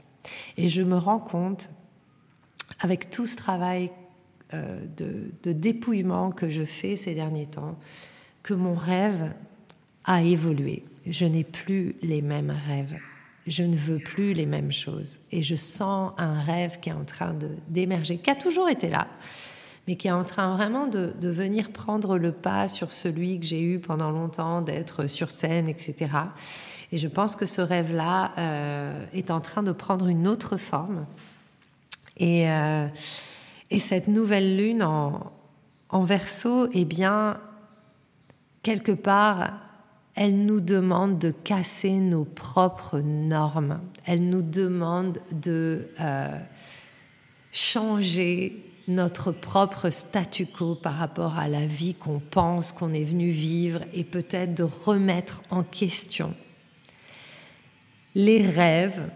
Et 0.57 0.69
je 0.69 0.83
me 0.83 0.97
rends 0.97 1.19
compte, 1.19 1.71
avec 2.81 3.11
tout 3.11 3.27
ce 3.27 3.37
travail 3.37 3.91
euh, 4.55 4.81
de, 4.97 5.53
dépouillement 5.53 6.31
que 6.31 6.51
je 6.51 6.65
fais 6.65 6.97
ces 6.97 7.15
derniers 7.15 7.47
temps, 7.47 7.77
que 8.43 8.55
mon 8.55 8.75
rêve 8.75 9.33
a 10.05 10.23
évolué. 10.23 10.83
Je 11.07 11.25
n'ai 11.25 11.45
plus 11.45 11.95
les 12.03 12.23
mêmes 12.23 12.55
rêves. 12.69 12.97
Je 13.47 13.63
ne 13.63 13.77
veux 13.77 13.99
plus 13.99 14.33
les 14.33 14.47
mêmes 14.47 14.73
choses. 14.73 15.19
Et 15.33 15.43
je 15.43 15.57
sens 15.57 16.13
un 16.19 16.41
rêve 16.41 16.79
qui 16.81 16.91
est 16.91 16.95
en 16.95 17.05
train 17.05 17.35
d'émerger, 17.69 18.19
qui 18.19 18.31
a 18.31 18.35
toujours 18.35 18.69
été 18.69 18.89
là, 18.89 19.07
mais 19.89 19.97
qui 19.97 20.09
est 20.09 20.13
en 20.13 20.25
train 20.25 20.55
vraiment 20.55 20.87
de, 20.87 21.13
venir 21.21 21.71
prendre 21.71 22.19
le 22.19 22.33
pas 22.33 22.69
sur 22.69 22.93
celui 22.93 23.41
que 23.41 23.47
j'ai 23.47 23.63
eu 23.63 23.79
pendant 23.79 24.11
longtemps, 24.11 24.61
d'être 24.61 25.07
sur 25.07 25.31
scène, 25.31 25.69
etc. 25.69 26.09
Et 26.93 26.99
je 26.99 27.09
pense 27.09 27.37
que 27.37 27.47
ce 27.47 27.61
rêve-là 27.61 28.33
euh, 28.37 29.07
est 29.15 29.31
en 29.31 29.41
train 29.41 29.63
de 29.63 29.73
prendre 29.73 30.09
une 30.09 30.29
autre 30.29 30.57
forme. 30.57 31.07
Et, 32.17 32.51
euh, 32.51 32.87
et 33.71 33.79
cette 33.79 34.09
nouvelle 34.09 34.57
lune 34.57 34.83
en, 34.83 35.33
en 35.89 36.05
verso, 36.05 36.69
eh 36.73 36.85
bien, 36.85 37.39
quelque 38.63 38.93
part, 38.93 39.53
elle 40.21 40.45
nous 40.45 40.61
demande 40.61 41.19
de 41.19 41.31
casser 41.31 41.93
nos 41.93 42.25
propres 42.25 42.99
normes. 42.99 43.81
Elle 44.05 44.29
nous 44.29 44.43
demande 44.43 45.19
de 45.33 45.89
euh, 45.99 46.39
changer 47.53 48.63
notre 48.87 49.33
propre 49.33 49.89
statu 49.89 50.45
quo 50.45 50.75
par 50.75 50.97
rapport 50.97 51.39
à 51.39 51.49
la 51.49 51.65
vie 51.65 51.95
qu'on 51.95 52.19
pense 52.19 52.71
qu'on 52.71 52.93
est 52.93 53.03
venu 53.03 53.31
vivre 53.31 53.81
et 53.95 54.05
peut-être 54.05 54.55
de 54.55 54.63
remettre 54.63 55.41
en 55.49 55.63
question 55.63 56.35
les 58.15 58.47
rêves 58.47 59.09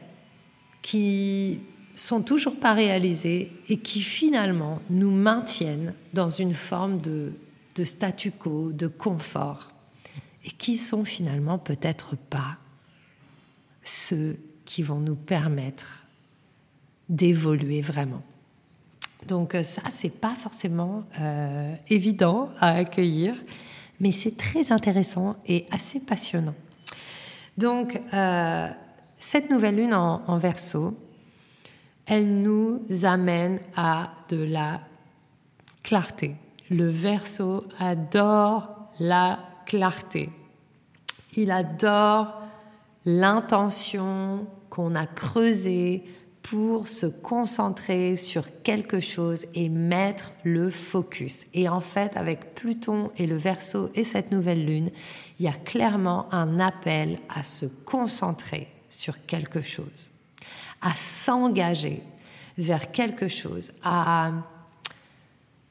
qui 0.81 1.61
sont 1.97 2.23
toujours 2.23 2.59
pas 2.59 2.73
réalisés 2.73 3.53
et 3.69 3.77
qui 3.77 4.01
finalement 4.01 4.81
nous 4.89 5.11
maintiennent 5.11 5.93
dans 6.15 6.31
une 6.31 6.55
forme 6.55 7.03
de, 7.03 7.35
statu 7.85 8.31
quo, 8.31 8.73
de 8.73 8.87
confort, 8.87 9.74
et 10.45 10.51
qui 10.51 10.77
sont 10.77 11.05
finalement 11.05 11.59
peut-être 11.59 12.17
pas 12.17 12.59
ceux 13.83 14.39
qui 14.65 14.83
vont 14.83 15.01
nous 15.01 15.17
permettre 15.17 16.07
d'évoluer 17.09 17.81
vraiment. 17.81 18.23
Donc 19.29 19.57
ça, 19.63 19.83
c'est 19.91 20.11
pas 20.11 20.35
forcément 20.35 21.05
euh, 21.21 21.75
évident 21.89 22.51
à 22.61 22.71
accueillir, 22.71 23.35
mais 24.01 24.13
c'est 24.13 24.37
très 24.37 24.71
intéressant 24.73 25.37
et 25.47 25.67
assez 25.71 26.01
passionnant. 26.01 26.55
Donc, 27.57 28.01
euh, 28.13 28.69
cette 29.21 29.51
nouvelle 29.51 29.77
lune 29.77 29.95
en, 29.95 30.39
verso, 30.39 30.99
elle 32.07 32.43
nous 32.43 32.83
amène 33.05 33.61
à 33.77 34.13
de 34.29 34.37
la 34.37 34.81
clarté. 35.83 36.35
Le 36.71 36.91
verso 36.91 37.65
adore 37.79 38.91
la 38.99 39.39
clarté. 39.67 40.31
Il 41.37 41.51
adore 41.51 42.41
l'intention 43.05 44.47
qu'on 44.71 44.95
a 44.95 45.07
creusée 45.07 46.05
pour 46.43 46.89
se 46.89 47.07
concentrer 47.07 48.17
sur 48.17 48.45
quelque 48.63 49.01
chose 49.01 49.47
et 49.55 49.71
mettre 49.71 50.33
le 50.45 50.71
focus. 50.71 51.47
Et 51.55 51.69
en 51.69 51.81
fait, 51.81 52.17
avec 52.17 52.55
Pluton 52.55 53.11
et 53.17 53.27
le 53.27 53.37
Verseau 53.37 53.91
et 53.95 54.05
cette 54.05 54.31
nouvelle 54.31 54.65
lune, 54.65 54.91
il 55.39 55.47
y 55.47 55.49
a 55.49 55.53
clairement 55.53 56.33
un 56.33 56.61
appel 56.61 57.19
à 57.35 57.43
se 57.43 57.65
concentrer 57.65 58.69
sur 58.91 59.25
quelque 59.25 59.63
chose, 59.63 60.11
à 60.83 60.93
s'engager 60.95 62.03
vers 62.59 62.93
quelque 62.93 63.29
chose, 63.29 63.73
à 63.83 64.33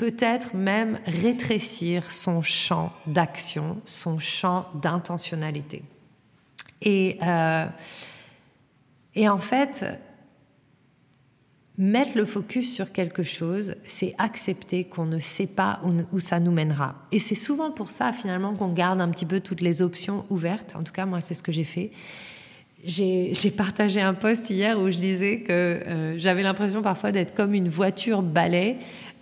peut-être 0.03 0.53
même 0.53 0.99
rétrécir 1.05 2.11
son 2.11 2.41
champ 2.41 2.91
d'action, 3.07 3.77
son 3.85 4.19
champ 4.19 4.65
d'intentionnalité. 4.81 5.81
Et, 6.81 7.17
euh, 7.23 7.65
et 9.15 9.29
en 9.29 9.37
fait, 9.37 9.85
mettre 11.77 12.17
le 12.17 12.25
focus 12.25 12.75
sur 12.75 12.91
quelque 12.91 13.23
chose, 13.23 13.75
c'est 13.85 14.13
accepter 14.17 14.83
qu'on 14.83 15.05
ne 15.05 15.19
sait 15.19 15.47
pas 15.47 15.79
où, 16.11 16.19
ça 16.19 16.41
nous 16.41 16.51
mènera. 16.51 16.95
Et 17.13 17.19
c'est 17.19 17.33
souvent 17.33 17.71
pour 17.71 17.89
ça 17.89 18.11
finalement 18.11 18.55
qu'on 18.55 18.73
garde 18.73 18.99
un 18.99 19.07
petit 19.07 19.25
peu 19.25 19.39
toutes 19.39 19.61
les 19.61 19.81
options 19.81 20.25
ouvertes. 20.29 20.75
En 20.75 20.83
tout 20.83 20.91
cas, 20.91 21.05
moi, 21.05 21.21
c'est 21.21 21.33
ce 21.33 21.43
que 21.43 21.53
j'ai 21.53 21.63
fait. 21.63 21.91
J'ai 22.83 23.51
partagé 23.55 24.01
un 24.01 24.13
post 24.13 24.49
hier 24.49 24.77
où 24.77 24.91
je 24.91 24.97
disais 24.97 25.39
que 25.39 25.53
euh, 25.53 26.19
j'avais 26.19 26.43
l'impression 26.43 26.81
parfois 26.81 27.13
d'être 27.13 27.33
comme 27.33 27.53
une 27.53 27.69
voiture 27.69 28.21
balai 28.21 28.75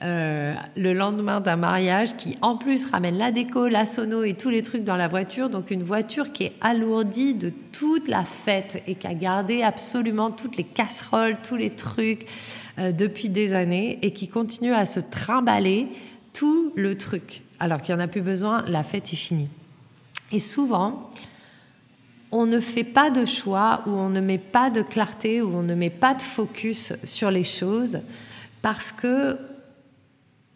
euh, 0.04 0.56
le 0.76 0.94
lendemain 0.94 1.42
d'un 1.42 1.58
mariage 1.58 2.18
qui 2.18 2.36
en 2.42 2.58
plus 2.58 2.86
ramène 2.86 3.18
la 3.18 3.32
déco, 3.32 3.68
la 3.68 3.86
sono 3.86 4.24
et 4.24 4.34
tous 4.34 4.50
les 4.50 4.64
trucs 4.64 4.84
dans 4.84 4.96
la 4.96 5.08
voiture. 5.08 5.50
Donc 5.50 5.70
une 5.70 5.84
voiture 5.84 6.32
qui 6.32 6.46
est 6.46 6.54
alourdie 6.60 7.36
de 7.36 7.54
toute 7.72 8.08
la 8.08 8.24
fête 8.24 8.82
et 8.88 8.96
qui 8.96 9.06
a 9.06 9.14
gardé 9.14 9.62
absolument 9.62 10.32
toutes 10.32 10.58
les 10.58 10.64
casseroles, 10.64 11.38
tous 11.44 11.56
les 11.56 11.70
trucs 11.70 12.26
euh, 12.80 12.92
depuis 12.92 13.30
des 13.30 13.54
années 13.54 14.00
et 14.02 14.12
qui 14.12 14.28
continue 14.28 14.74
à 14.74 14.88
se 14.88 15.00
trimballer 15.00 15.88
tout 16.34 16.74
le 16.76 16.98
truc. 16.98 17.44
Alors 17.60 17.82
qu'il 17.82 17.94
n'y 17.94 18.02
en 18.02 18.04
a 18.04 18.08
plus 18.08 18.22
besoin, 18.22 18.64
la 18.68 18.84
fête 18.84 19.14
est 19.14 19.18
finie. 19.18 19.50
Et 20.32 20.40
souvent, 20.40 21.12
on 22.32 22.48
ne 22.48 22.60
fait 22.60 22.84
pas 22.84 23.12
de 23.12 23.26
choix 23.26 23.84
ou 23.86 23.92
on 23.92 24.10
ne 24.10 24.22
met 24.22 24.40
pas 24.40 24.72
de 24.72 24.82
clarté 24.82 25.44
ou 25.44 25.56
on 25.56 25.64
ne 25.64 25.76
met 25.76 25.90
pas 25.90 26.16
de 26.16 26.22
focus 26.24 26.94
sur 27.04 27.30
les 27.30 27.44
choses 27.44 28.00
parce 28.62 28.92
que 28.92 29.38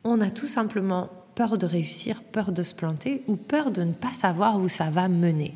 on 0.06 0.22
a 0.22 0.30
tout 0.30 0.48
simplement 0.48 1.10
peur 1.34 1.58
de 1.58 1.66
réussir, 1.66 2.24
peur 2.24 2.52
de 2.52 2.64
se 2.64 2.74
planter 2.74 3.24
ou 3.28 3.36
peur 3.36 3.72
de 3.72 3.82
ne 3.82 3.92
pas 3.92 4.14
savoir 4.14 4.58
où 4.60 4.70
ça 4.70 4.90
va 4.90 5.10
mener. 5.10 5.54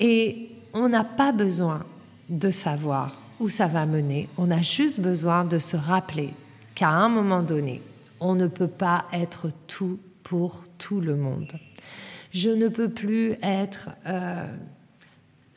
Et 0.00 0.50
on 0.74 0.88
n'a 0.88 1.04
pas 1.04 1.30
besoin 1.30 1.84
de 2.28 2.50
savoir 2.50 3.22
où 3.38 3.48
ça 3.48 3.66
va 3.66 3.86
mener, 3.86 4.28
on 4.38 4.50
a 4.50 4.62
juste 4.62 4.98
besoin 4.98 5.44
de 5.44 5.58
se 5.58 5.76
rappeler 5.76 6.32
qu'à 6.74 6.90
un 6.90 7.08
moment 7.08 7.42
donné, 7.42 7.82
on 8.18 8.34
ne 8.34 8.46
peut 8.46 8.66
pas 8.66 9.04
être 9.12 9.50
tout 9.66 10.00
pour 10.22 10.64
tout 10.78 11.00
le 11.00 11.16
monde. 11.16 11.52
Je 12.32 12.50
ne 12.50 12.68
peux 12.68 12.88
plus 12.88 13.36
être 13.42 13.90
euh, 14.06 14.46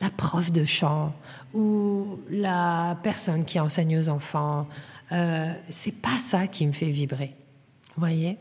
la 0.00 0.10
prof 0.10 0.52
de 0.52 0.64
chant 0.64 1.14
ou 1.54 2.18
la 2.30 2.96
personne 3.02 3.44
qui 3.44 3.58
enseigne 3.58 3.98
aux 3.98 4.08
enfants. 4.10 4.68
Euh, 5.12 5.52
c'est 5.70 5.94
pas 5.94 6.18
ça 6.18 6.46
qui 6.46 6.66
me 6.66 6.72
fait 6.72 6.90
vibrer. 6.90 7.34
Voyez 7.96 8.36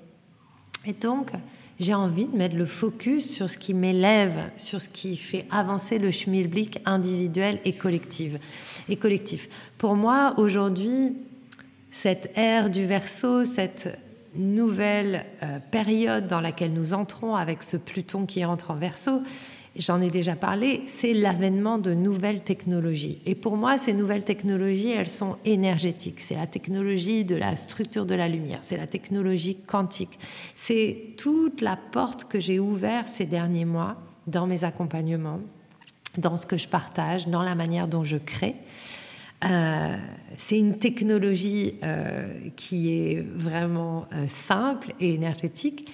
Et 0.85 0.93
donc, 0.93 1.31
j'ai 1.79 1.93
envie 1.93 2.27
de 2.27 2.35
mettre 2.35 2.55
le 2.55 2.65
focus 2.65 3.29
sur 3.29 3.49
ce 3.49 3.57
qui 3.57 3.73
m'élève, 3.73 4.51
sur 4.57 4.81
ce 4.81 4.89
qui 4.89 5.15
fait 5.15 5.45
avancer 5.49 5.97
le 5.97 6.11
schmilblick 6.11 6.79
individuel 6.85 7.59
et 7.65 7.73
collectif. 7.73 8.33
Et 8.89 8.97
collectif. 8.97 9.47
Pour 9.77 9.95
moi, 9.95 10.33
aujourd'hui, 10.37 11.13
cette 11.89 12.31
ère 12.37 12.69
du 12.69 12.85
verso, 12.85 13.45
cette 13.45 13.97
nouvelle 14.35 15.25
euh, 15.41 15.59
période 15.71 16.27
dans 16.27 16.41
laquelle 16.41 16.73
nous 16.73 16.93
entrons 16.93 17.35
avec 17.35 17.63
ce 17.63 17.77
Pluton 17.77 18.25
qui 18.25 18.45
entre 18.45 18.71
en 18.71 18.75
verso, 18.75 19.21
j'en 19.75 20.01
ai 20.01 20.09
déjà 20.09 20.35
parlé, 20.35 20.81
c'est 20.87 21.13
l'avènement 21.13 21.77
de 21.77 21.93
nouvelles 21.93 22.41
technologies. 22.41 23.19
Et 23.25 23.35
pour 23.35 23.57
moi, 23.57 23.77
ces 23.77 23.93
nouvelles 23.93 24.23
technologies, 24.23 24.91
elles 24.91 25.07
sont 25.07 25.37
énergétiques. 25.45 26.21
C'est 26.21 26.35
la 26.35 26.47
technologie 26.47 27.25
de 27.25 27.35
la 27.35 27.55
structure 27.55 28.05
de 28.05 28.15
la 28.15 28.27
lumière, 28.27 28.59
c'est 28.61 28.77
la 28.77 28.87
technologie 28.87 29.55
quantique. 29.55 30.19
C'est 30.55 31.13
toute 31.17 31.61
la 31.61 31.77
porte 31.77 32.25
que 32.25 32.39
j'ai 32.39 32.59
ouverte 32.59 33.07
ces 33.07 33.25
derniers 33.25 33.65
mois 33.65 33.97
dans 34.27 34.47
mes 34.47 34.63
accompagnements, 34.63 35.39
dans 36.17 36.35
ce 36.35 36.45
que 36.45 36.57
je 36.57 36.67
partage, 36.67 37.27
dans 37.27 37.43
la 37.43 37.55
manière 37.55 37.87
dont 37.87 38.03
je 38.03 38.17
crée. 38.17 38.55
Euh, 39.45 39.95
c'est 40.35 40.57
une 40.57 40.77
technologie 40.77 41.75
euh, 41.83 42.27
qui 42.55 42.91
est 42.91 43.21
vraiment 43.21 44.05
euh, 44.13 44.27
simple 44.27 44.93
et 44.99 45.13
énergétique, 45.13 45.89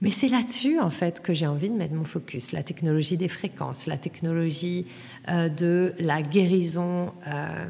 mais 0.00 0.10
c'est 0.10 0.28
là-dessus, 0.28 0.78
en 0.80 0.90
fait, 0.90 1.20
que 1.20 1.32
j'ai 1.32 1.46
envie 1.46 1.70
de 1.70 1.74
mettre 1.74 1.94
mon 1.94 2.04
focus. 2.04 2.52
La 2.52 2.62
technologie 2.62 3.16
des 3.16 3.28
fréquences, 3.28 3.86
la 3.86 3.96
technologie 3.96 4.86
euh, 5.28 5.48
de 5.48 5.94
la 5.98 6.20
guérison 6.20 7.12
euh, 7.26 7.66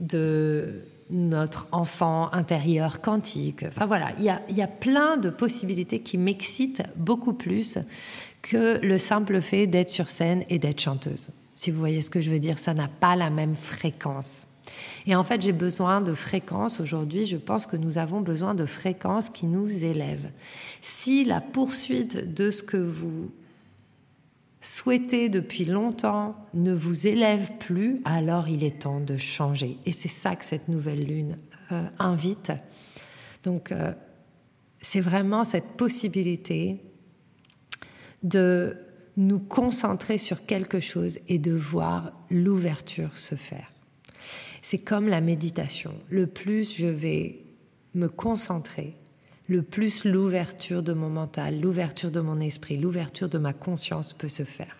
de 0.00 0.82
notre 1.10 1.68
enfant 1.72 2.32
intérieur 2.32 3.00
quantique. 3.00 3.64
Enfin 3.68 3.86
voilà, 3.86 4.10
il 4.18 4.24
y 4.24 4.30
a, 4.30 4.42
y 4.50 4.62
a 4.62 4.66
plein 4.66 5.16
de 5.16 5.30
possibilités 5.30 6.00
qui 6.00 6.18
m'excitent 6.18 6.82
beaucoup 6.96 7.32
plus 7.32 7.78
que 8.42 8.78
le 8.84 8.98
simple 8.98 9.40
fait 9.40 9.66
d'être 9.66 9.90
sur 9.90 10.10
scène 10.10 10.44
et 10.48 10.58
d'être 10.58 10.80
chanteuse. 10.80 11.28
Si 11.54 11.70
vous 11.70 11.78
voyez 11.78 12.00
ce 12.00 12.10
que 12.10 12.20
je 12.20 12.30
veux 12.30 12.38
dire, 12.38 12.58
ça 12.58 12.74
n'a 12.74 12.88
pas 12.88 13.16
la 13.16 13.30
même 13.30 13.54
fréquence. 13.54 14.47
Et 15.06 15.14
en 15.14 15.24
fait, 15.24 15.42
j'ai 15.42 15.52
besoin 15.52 16.00
de 16.00 16.14
fréquences 16.14 16.80
aujourd'hui. 16.80 17.26
Je 17.26 17.36
pense 17.36 17.66
que 17.66 17.76
nous 17.76 17.98
avons 17.98 18.20
besoin 18.20 18.54
de 18.54 18.66
fréquences 18.66 19.30
qui 19.30 19.46
nous 19.46 19.84
élèvent. 19.84 20.30
Si 20.80 21.24
la 21.24 21.40
poursuite 21.40 22.34
de 22.34 22.50
ce 22.50 22.62
que 22.62 22.76
vous 22.76 23.30
souhaitez 24.60 25.28
depuis 25.28 25.64
longtemps 25.64 26.36
ne 26.54 26.74
vous 26.74 27.06
élève 27.06 27.52
plus, 27.58 28.00
alors 28.04 28.48
il 28.48 28.64
est 28.64 28.80
temps 28.80 29.00
de 29.00 29.16
changer. 29.16 29.78
Et 29.86 29.92
c'est 29.92 30.08
ça 30.08 30.36
que 30.36 30.44
cette 30.44 30.68
nouvelle 30.68 31.04
lune 31.04 31.38
euh, 31.72 31.82
invite. 31.98 32.52
Donc, 33.44 33.72
euh, 33.72 33.92
c'est 34.80 35.00
vraiment 35.00 35.44
cette 35.44 35.76
possibilité 35.76 36.80
de 38.22 38.76
nous 39.16 39.38
concentrer 39.38 40.16
sur 40.16 40.46
quelque 40.46 40.80
chose 40.80 41.18
et 41.28 41.38
de 41.38 41.52
voir 41.52 42.12
l'ouverture 42.30 43.18
se 43.18 43.34
faire. 43.34 43.72
C'est 44.70 44.76
comme 44.76 45.08
la 45.08 45.22
méditation. 45.22 45.94
Le 46.10 46.26
plus 46.26 46.76
je 46.76 46.84
vais 46.84 47.38
me 47.94 48.06
concentrer, 48.06 48.96
le 49.46 49.62
plus 49.62 50.04
l'ouverture 50.04 50.82
de 50.82 50.92
mon 50.92 51.08
mental, 51.08 51.58
l'ouverture 51.58 52.10
de 52.10 52.20
mon 52.20 52.38
esprit, 52.38 52.76
l'ouverture 52.76 53.30
de 53.30 53.38
ma 53.38 53.54
conscience 53.54 54.12
peut 54.12 54.28
se 54.28 54.42
faire. 54.42 54.76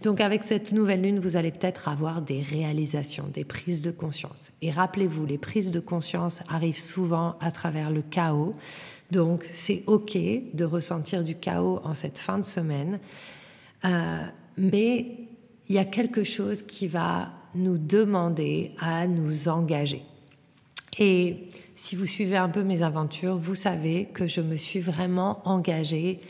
Donc 0.00 0.22
avec 0.22 0.44
cette 0.44 0.72
nouvelle 0.72 1.02
lune, 1.02 1.20
vous 1.20 1.36
allez 1.36 1.50
peut-être 1.50 1.88
avoir 1.88 2.22
des 2.22 2.40
réalisations, 2.40 3.28
des 3.30 3.44
prises 3.44 3.82
de 3.82 3.90
conscience. 3.90 4.50
Et 4.62 4.70
rappelez-vous, 4.70 5.26
les 5.26 5.36
prises 5.36 5.72
de 5.72 5.80
conscience 5.80 6.40
arrivent 6.48 6.80
souvent 6.80 7.36
à 7.40 7.50
travers 7.50 7.90
le 7.90 8.00
chaos. 8.00 8.56
Donc 9.10 9.44
c'est 9.44 9.82
OK 9.88 10.16
de 10.16 10.64
ressentir 10.64 11.22
du 11.22 11.34
chaos 11.34 11.80
en 11.84 11.92
cette 11.92 12.16
fin 12.16 12.38
de 12.38 12.46
semaine. 12.46 12.98
Euh, 13.84 14.22
mais 14.56 15.18
il 15.68 15.74
y 15.74 15.78
a 15.78 15.84
quelque 15.84 16.24
chose 16.24 16.62
qui 16.62 16.88
va 16.88 17.28
nous 17.54 17.78
demander 17.78 18.72
à 18.78 19.06
nous 19.06 19.48
engager. 19.48 20.02
Et 20.98 21.48
si 21.74 21.94
vous 21.94 22.06
suivez 22.06 22.36
un 22.36 22.48
peu 22.48 22.64
mes 22.64 22.82
aventures, 22.82 23.36
vous 23.36 23.54
savez 23.54 24.06
que 24.12 24.26
je 24.26 24.40
me 24.40 24.56
suis 24.56 24.80
vraiment 24.80 25.40
engagée 25.44 26.20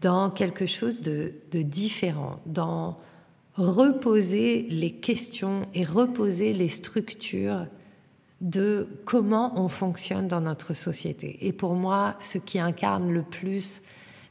dans 0.00 0.30
quelque 0.30 0.66
chose 0.66 1.00
de, 1.00 1.34
de 1.52 1.62
différent, 1.62 2.40
dans 2.46 2.98
reposer 3.54 4.66
les 4.70 4.92
questions 4.92 5.66
et 5.74 5.84
reposer 5.84 6.52
les 6.52 6.68
structures 6.68 7.66
de 8.40 8.88
comment 9.04 9.60
on 9.60 9.68
fonctionne 9.68 10.28
dans 10.28 10.40
notre 10.40 10.74
société. 10.74 11.38
Et 11.40 11.52
pour 11.52 11.74
moi, 11.74 12.16
ce 12.22 12.38
qui 12.38 12.60
incarne 12.60 13.10
le 13.10 13.22
plus 13.22 13.82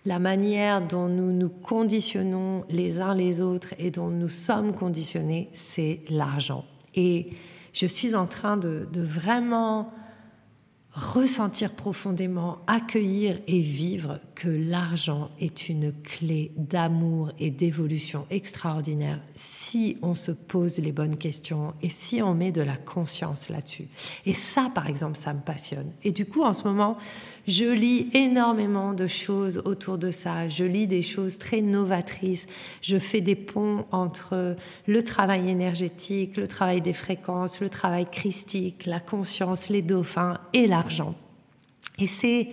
la 0.07 0.19
manière 0.19 0.87
dont 0.87 1.09
nous 1.09 1.33
nous 1.33 1.49
conditionnons 1.49 2.63
les 2.69 3.01
uns 3.01 3.13
les 3.13 3.41
autres 3.41 3.73
et 3.77 3.91
dont 3.91 4.07
nous 4.07 4.29
sommes 4.29 4.73
conditionnés, 4.73 5.49
c'est 5.51 5.99
l'argent. 6.09 6.63
Et 6.95 7.31
je 7.73 7.85
suis 7.85 8.15
en 8.15 8.25
train 8.25 8.55
de, 8.55 8.87
vraiment 8.93 9.91
ressentir 10.93 11.71
profondément, 11.71 12.59
accueillir 12.67 13.37
et 13.47 13.59
vivre 13.59 14.19
que 14.33 14.47
l'argent 14.47 15.29
est 15.41 15.67
une 15.67 15.91
clé 15.91 16.53
d'amour 16.55 17.33
et 17.37 17.51
d'évolution 17.51 18.25
extraordinaire 18.29 19.19
si 19.35 19.97
on 20.01 20.15
se 20.15 20.31
pose 20.31 20.79
les 20.79 20.93
bonnes 20.93 21.17
questions 21.17 21.73
et 21.83 21.89
si 21.89 22.21
on 22.21 22.33
met 22.33 22.53
de 22.53 22.61
la 22.61 22.77
conscience 22.77 23.49
là-dessus. 23.49 23.89
Et 24.25 24.33
ça, 24.33 24.71
par 24.73 24.87
exemple, 24.87 25.17
ça 25.17 25.33
me 25.33 25.41
passionne. 25.41 25.91
Et 26.03 26.11
du 26.11 26.25
coup, 26.25 26.43
en 26.43 26.53
ce 26.53 26.63
moment, 26.63 26.97
je 27.47 27.65
lis 27.65 28.09
énormément 28.13 28.93
de 28.93 29.07
choses 29.07 29.61
autour 29.63 29.97
de 29.97 30.11
ça. 30.11 30.49
Je 30.49 30.65
lis 30.65 30.85
des 30.85 31.01
choses 31.01 31.37
très 31.37 31.61
novatrices. 31.61 32.47
Je 32.81 32.99
fais 32.99 33.21
des 33.21 33.35
ponts 33.35 33.85
entre 33.91 34.55
le 34.85 35.03
travail 35.03 35.49
énergétique, 35.49 36.37
le 36.37 36.47
travail 36.47 36.81
des 36.81 36.93
fréquences, 36.93 37.61
le 37.61 37.69
travail 37.69 38.05
christique, 38.05 38.85
la 38.85 38.99
conscience, 38.99 39.69
les 39.69 39.81
dauphins 39.81 40.39
et 40.53 40.67
l'argent. 40.67 41.15
Et 41.99 42.07
c'est 42.07 42.49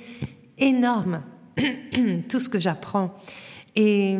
énorme 0.58 1.22
tout 2.28 2.40
ce 2.40 2.48
que 2.48 2.60
j'apprends. 2.60 3.14
Et 3.74 4.18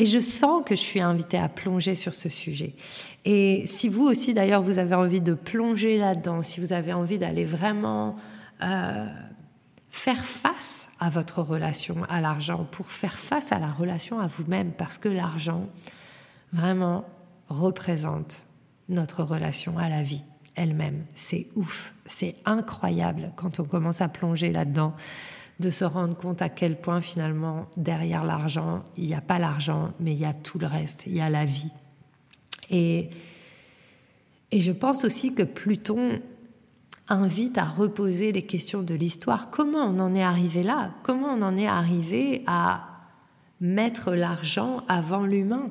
et 0.00 0.06
je 0.06 0.18
sens 0.18 0.64
que 0.64 0.74
je 0.74 0.80
suis 0.80 1.00
invitée 1.00 1.36
à 1.36 1.50
plonger 1.50 1.94
sur 1.94 2.14
ce 2.14 2.30
sujet. 2.30 2.72
Et 3.26 3.64
si 3.66 3.86
vous 3.86 4.06
aussi, 4.06 4.32
d'ailleurs, 4.32 4.62
vous 4.62 4.78
avez 4.78 4.94
envie 4.94 5.20
de 5.20 5.34
plonger 5.34 5.98
là-dedans, 5.98 6.40
si 6.40 6.58
vous 6.58 6.72
avez 6.72 6.94
envie 6.94 7.18
d'aller 7.18 7.44
vraiment 7.44 8.16
euh, 8.62 9.04
faire 9.90 10.24
face 10.24 10.88
à 10.98 11.10
votre 11.10 11.42
relation 11.42 12.04
à 12.08 12.20
l'argent, 12.20 12.66
pour 12.70 12.90
faire 12.90 13.18
face 13.18 13.52
à 13.52 13.58
la 13.58 13.70
relation 13.70 14.20
à 14.20 14.26
vous-même, 14.26 14.72
parce 14.72 14.98
que 14.98 15.08
l'argent, 15.08 15.68
vraiment, 16.52 17.04
représente 17.48 18.46
notre 18.88 19.22
relation 19.22 19.78
à 19.78 19.88
la 19.88 20.02
vie 20.02 20.24
elle-même. 20.56 21.04
C'est 21.14 21.48
ouf, 21.54 21.94
c'est 22.06 22.36
incroyable 22.44 23.32
quand 23.36 23.60
on 23.60 23.64
commence 23.64 24.00
à 24.00 24.08
plonger 24.08 24.52
là-dedans 24.52 24.94
de 25.60 25.68
se 25.68 25.84
rendre 25.84 26.16
compte 26.16 26.42
à 26.42 26.48
quel 26.48 26.80
point 26.80 27.00
finalement 27.00 27.66
derrière 27.76 28.24
l'argent, 28.24 28.82
il 28.96 29.04
n'y 29.04 29.14
a 29.14 29.20
pas 29.20 29.38
l'argent, 29.38 29.92
mais 30.00 30.12
il 30.12 30.18
y 30.18 30.24
a 30.24 30.32
tout 30.32 30.58
le 30.58 30.66
reste, 30.66 31.04
il 31.06 31.14
y 31.14 31.20
a 31.20 31.28
la 31.28 31.44
vie. 31.44 31.70
Et, 32.70 33.10
et 34.50 34.60
je 34.60 34.72
pense 34.72 35.04
aussi 35.04 35.34
que 35.34 35.42
Pluton 35.42 36.20
invite 37.10 37.58
à 37.58 37.64
reposer 37.64 38.32
les 38.32 38.42
questions 38.42 38.82
de 38.82 38.94
l'histoire. 38.94 39.50
Comment 39.50 39.84
on 39.84 39.98
en 39.98 40.14
est 40.14 40.22
arrivé 40.22 40.62
là? 40.62 40.92
Comment 41.02 41.28
on 41.28 41.42
en 41.42 41.56
est 41.56 41.66
arrivé 41.66 42.42
à 42.46 42.86
mettre 43.60 44.14
l'argent 44.14 44.82
avant 44.88 45.26
l'humain? 45.26 45.70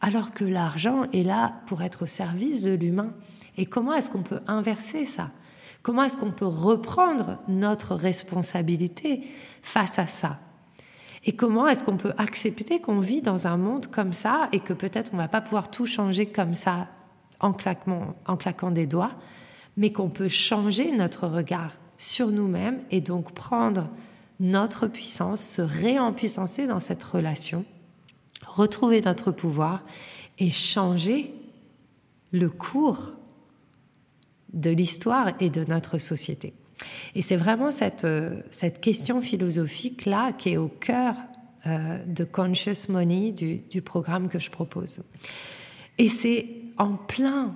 Alors 0.00 0.32
que 0.32 0.44
l'argent 0.44 1.04
est 1.12 1.22
là 1.22 1.54
pour 1.66 1.82
être 1.82 2.02
au 2.02 2.06
service 2.06 2.62
de 2.62 2.74
l'humain. 2.74 3.12
Et 3.56 3.66
comment 3.66 3.94
est-ce 3.94 4.10
qu'on 4.10 4.22
peut 4.22 4.40
inverser 4.46 5.04
ça? 5.04 5.30
Comment 5.82 6.04
est-ce 6.04 6.16
qu'on 6.16 6.32
peut 6.32 6.46
reprendre 6.46 7.38
notre 7.48 7.94
responsabilité 7.94 9.26
face 9.62 9.98
à 9.98 10.06
ça? 10.06 10.38
Et 11.24 11.32
comment 11.32 11.66
est-ce 11.66 11.82
qu'on 11.82 11.96
peut 11.96 12.12
accepter 12.18 12.80
qu'on 12.80 13.00
vit 13.00 13.22
dans 13.22 13.46
un 13.46 13.56
monde 13.56 13.86
comme 13.86 14.12
ça 14.12 14.48
et 14.52 14.60
que 14.60 14.72
peut-être 14.72 15.10
on 15.14 15.16
va 15.16 15.28
pas 15.28 15.40
pouvoir 15.40 15.70
tout 15.70 15.86
changer 15.86 16.26
comme 16.26 16.54
ça 16.54 16.86
en, 17.40 17.54
en 18.26 18.36
claquant 18.36 18.70
des 18.70 18.86
doigts, 18.86 19.12
mais 19.76 19.92
qu'on 19.92 20.08
peut 20.08 20.28
changer 20.28 20.92
notre 20.92 21.26
regard 21.26 21.72
sur 21.98 22.28
nous-mêmes 22.28 22.80
et 22.90 23.00
donc 23.00 23.32
prendre 23.32 23.88
notre 24.40 24.86
puissance, 24.86 25.40
se 25.42 25.62
réempuissancer 25.62 26.66
dans 26.66 26.80
cette 26.80 27.02
relation, 27.02 27.64
retrouver 28.46 29.00
notre 29.00 29.32
pouvoir 29.32 29.82
et 30.38 30.50
changer 30.50 31.34
le 32.32 32.50
cours 32.50 33.14
de 34.52 34.70
l'histoire 34.70 35.32
et 35.40 35.50
de 35.50 35.64
notre 35.64 35.98
société. 35.98 36.52
Et 37.14 37.22
c'est 37.22 37.36
vraiment 37.36 37.70
cette, 37.70 38.04
euh, 38.04 38.42
cette 38.50 38.80
question 38.80 39.22
philosophique-là 39.22 40.32
qui 40.32 40.50
est 40.50 40.56
au 40.56 40.68
cœur 40.68 41.14
euh, 41.66 42.04
de 42.04 42.24
Conscious 42.24 42.90
Money, 42.90 43.32
du, 43.32 43.56
du, 43.56 43.80
programme 43.80 44.28
que 44.28 44.38
je 44.38 44.50
propose. 44.50 45.00
Et 45.98 46.08
c'est 46.08 46.46
en 46.76 46.94
plein 46.94 47.54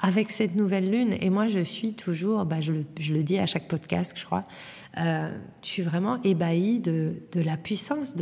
avec 0.00 0.30
cette 0.30 0.56
nouvelle 0.56 0.90
lune. 0.90 1.14
Et 1.20 1.30
moi, 1.30 1.48
je 1.48 1.60
suis 1.60 1.92
toujours, 1.92 2.44
bah, 2.44 2.60
je, 2.60 2.72
le, 2.72 3.22
dis 3.22 3.38
à 3.38 3.46
chaque 3.46 3.68
podcast, 3.68 4.14
je 4.16 4.24
crois, 4.24 4.44
euh, 4.98 5.30
je 5.62 5.68
suis 5.68 5.82
vraiment 5.82 6.20
ébahie 6.22 6.80
de, 6.80 7.14
la 7.34 7.56
puissance 7.56 8.16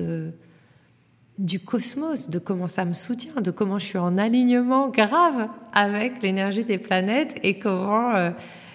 du 1.38 1.60
cosmos, 1.60 2.28
de 2.28 2.38
comment 2.40 2.66
ça 2.66 2.84
me 2.84 2.94
soutient, 2.94 3.40
de 3.40 3.52
comment 3.52 3.78
je 3.78 3.86
suis 3.86 3.98
en 3.98 4.18
alignement 4.18 4.88
grave 4.88 5.48
avec 5.72 6.20
l'énergie 6.22 6.64
des 6.64 6.78
planètes 6.78 7.36
et 7.44 7.60
comment 7.60 8.14
euh, 8.16 8.30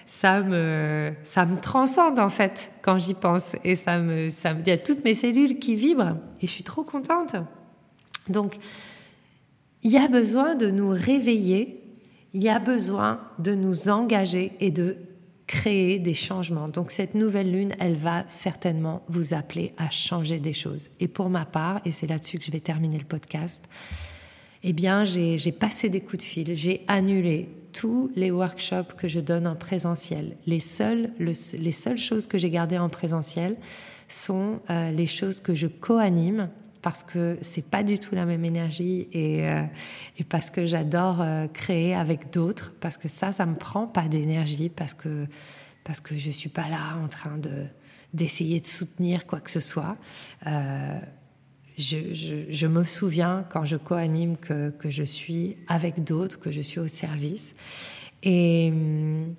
ça, 0.06 0.40
me, 0.40 1.12
ça 1.24 1.44
me 1.44 1.60
transcende 1.60 2.18
en 2.18 2.30
fait 2.30 2.72
quand 2.80 2.98
j'y 2.98 3.14
pense. 3.14 3.54
Et 3.64 3.76
ça 3.76 3.98
me, 3.98 4.30
ça 4.30 4.54
me, 4.54 4.60
il 4.60 4.68
y 4.68 4.72
a 4.72 4.78
toutes 4.78 5.04
mes 5.04 5.14
cellules 5.14 5.58
qui 5.58 5.74
vibrent 5.74 6.16
et 6.40 6.46
je 6.46 6.50
suis 6.50 6.64
trop 6.64 6.84
contente. 6.84 7.36
Donc, 8.30 8.56
il 9.82 9.90
y 9.90 9.98
a 9.98 10.08
besoin 10.08 10.54
de 10.54 10.70
nous 10.70 10.88
réveiller, 10.88 11.83
il 12.34 12.42
y 12.42 12.48
a 12.48 12.58
besoin 12.58 13.20
de 13.38 13.54
nous 13.54 13.88
engager 13.88 14.52
et 14.60 14.72
de 14.72 14.96
créer 15.46 15.98
des 15.98 16.14
changements. 16.14 16.68
Donc 16.68 16.90
cette 16.90 17.14
nouvelle 17.14 17.52
lune, 17.52 17.74
elle 17.78 17.96
va 17.96 18.24
certainement 18.28 19.02
vous 19.08 19.34
appeler 19.34 19.72
à 19.78 19.88
changer 19.90 20.38
des 20.38 20.52
choses. 20.52 20.90
Et 21.00 21.08
pour 21.08 21.30
ma 21.30 21.44
part, 21.44 21.80
et 21.84 21.90
c'est 21.90 22.06
là-dessus 22.06 22.38
que 22.38 22.44
je 22.44 22.50
vais 22.50 22.60
terminer 22.60 22.98
le 22.98 23.04
podcast, 23.04 23.62
eh 24.64 24.72
bien 24.72 25.04
j'ai 25.04 25.52
passé 25.52 25.88
des 25.88 26.00
coups 26.00 26.18
de 26.18 26.22
fil, 26.22 26.56
j'ai 26.56 26.82
annulé 26.88 27.48
tous 27.72 28.10
les 28.16 28.30
workshops 28.30 28.94
que 28.96 29.08
je 29.08 29.20
donne 29.20 29.46
en 29.46 29.56
présentiel. 29.56 30.36
Les 30.46 30.60
seules, 30.60 31.10
les 31.18 31.70
seules 31.70 31.98
choses 31.98 32.26
que 32.26 32.38
j'ai 32.38 32.50
gardées 32.50 32.78
en 32.78 32.88
présentiel 32.88 33.56
sont 34.08 34.60
euh, 34.70 34.90
les 34.92 35.06
choses 35.06 35.40
que 35.40 35.54
je 35.54 35.66
co-anime 35.66 36.48
parce 36.84 37.02
que 37.02 37.38
c'est 37.40 37.64
pas 37.64 37.82
du 37.82 37.98
tout 37.98 38.14
la 38.14 38.26
même 38.26 38.44
énergie 38.44 39.08
et, 39.12 39.48
euh, 39.48 39.62
parce 40.28 40.50
que 40.50 40.66
j'adore 40.66 41.22
euh, 41.22 41.46
créer 41.46 41.94
avec 41.94 42.30
d'autres, 42.30 42.74
parce 42.78 42.98
que 42.98 43.08
ça, 43.08 43.32
ça 43.32 43.46
me 43.46 43.54
prend 43.54 43.86
pas 43.86 44.06
d'énergie, 44.06 44.68
parce 44.68 44.92
que 44.92 45.26
parce 45.82 46.00
que 46.00 46.14
je 46.18 46.30
suis 46.30 46.50
pas 46.50 46.68
là 46.68 46.98
en 47.02 47.08
train 47.08 47.38
de 47.38 47.64
d'essayer 48.12 48.60
de 48.60 48.66
soutenir 48.66 49.26
quoi 49.26 49.40
que 49.40 49.50
ce 49.50 49.60
soit. 49.60 49.96
Euh, 50.46 50.98
je, 51.78 52.66
me 52.66 52.84
souviens 52.84 53.46
quand 53.48 53.64
je 53.64 53.76
co-anime 53.76 54.36
que, 54.36 54.68
que, 54.68 54.90
je 54.90 55.02
suis 55.02 55.56
avec 55.66 56.04
d'autres, 56.04 56.38
que 56.38 56.52
je 56.52 56.60
suis 56.60 56.80
au 56.80 56.86
service. 56.86 57.54
Et 58.22 58.68
hum, 58.70 59.34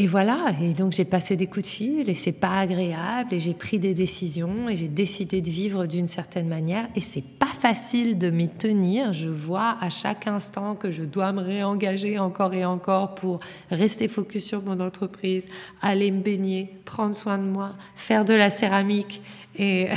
et 0.00 0.06
voilà, 0.06 0.54
et 0.62 0.74
donc 0.74 0.92
j'ai 0.92 1.04
passé 1.04 1.34
des 1.34 1.48
coups 1.48 1.64
de 1.64 1.70
fil 1.70 2.08
et 2.08 2.14
c'est 2.14 2.30
pas 2.30 2.60
agréable 2.60 3.34
et 3.34 3.40
j'ai 3.40 3.52
pris 3.52 3.80
des 3.80 3.94
décisions 3.94 4.68
et 4.68 4.76
j'ai 4.76 4.86
décidé 4.86 5.40
de 5.40 5.50
vivre 5.50 5.86
d'une 5.86 6.06
certaine 6.06 6.46
manière 6.46 6.88
et 6.94 7.00
c'est 7.00 7.20
pas 7.20 7.46
facile 7.46 8.16
de 8.16 8.30
m'y 8.30 8.48
tenir. 8.48 9.12
Je 9.12 9.28
vois 9.28 9.76
à 9.80 9.90
chaque 9.90 10.28
instant 10.28 10.76
que 10.76 10.92
je 10.92 11.02
dois 11.02 11.32
me 11.32 11.42
réengager 11.42 12.16
encore 12.16 12.54
et 12.54 12.64
encore 12.64 13.16
pour 13.16 13.40
rester 13.72 14.06
focus 14.06 14.44
sur 14.44 14.62
mon 14.62 14.78
entreprise, 14.78 15.48
aller 15.82 16.12
me 16.12 16.20
baigner, 16.20 16.70
prendre 16.84 17.16
soin 17.16 17.36
de 17.36 17.42
moi, 17.42 17.72
faire 17.96 18.24
de 18.24 18.34
la 18.34 18.50
céramique 18.50 19.20
et, 19.58 19.88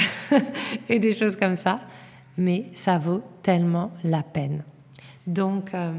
des 0.90 1.14
choses 1.14 1.36
comme 1.36 1.56
ça. 1.56 1.80
Mais 2.40 2.66
ça 2.74 2.98
vaut 2.98 3.22
tellement 3.44 3.92
la 4.04 4.24
peine. 4.24 4.64
Donc, 5.28 5.76
euh, 5.76 5.92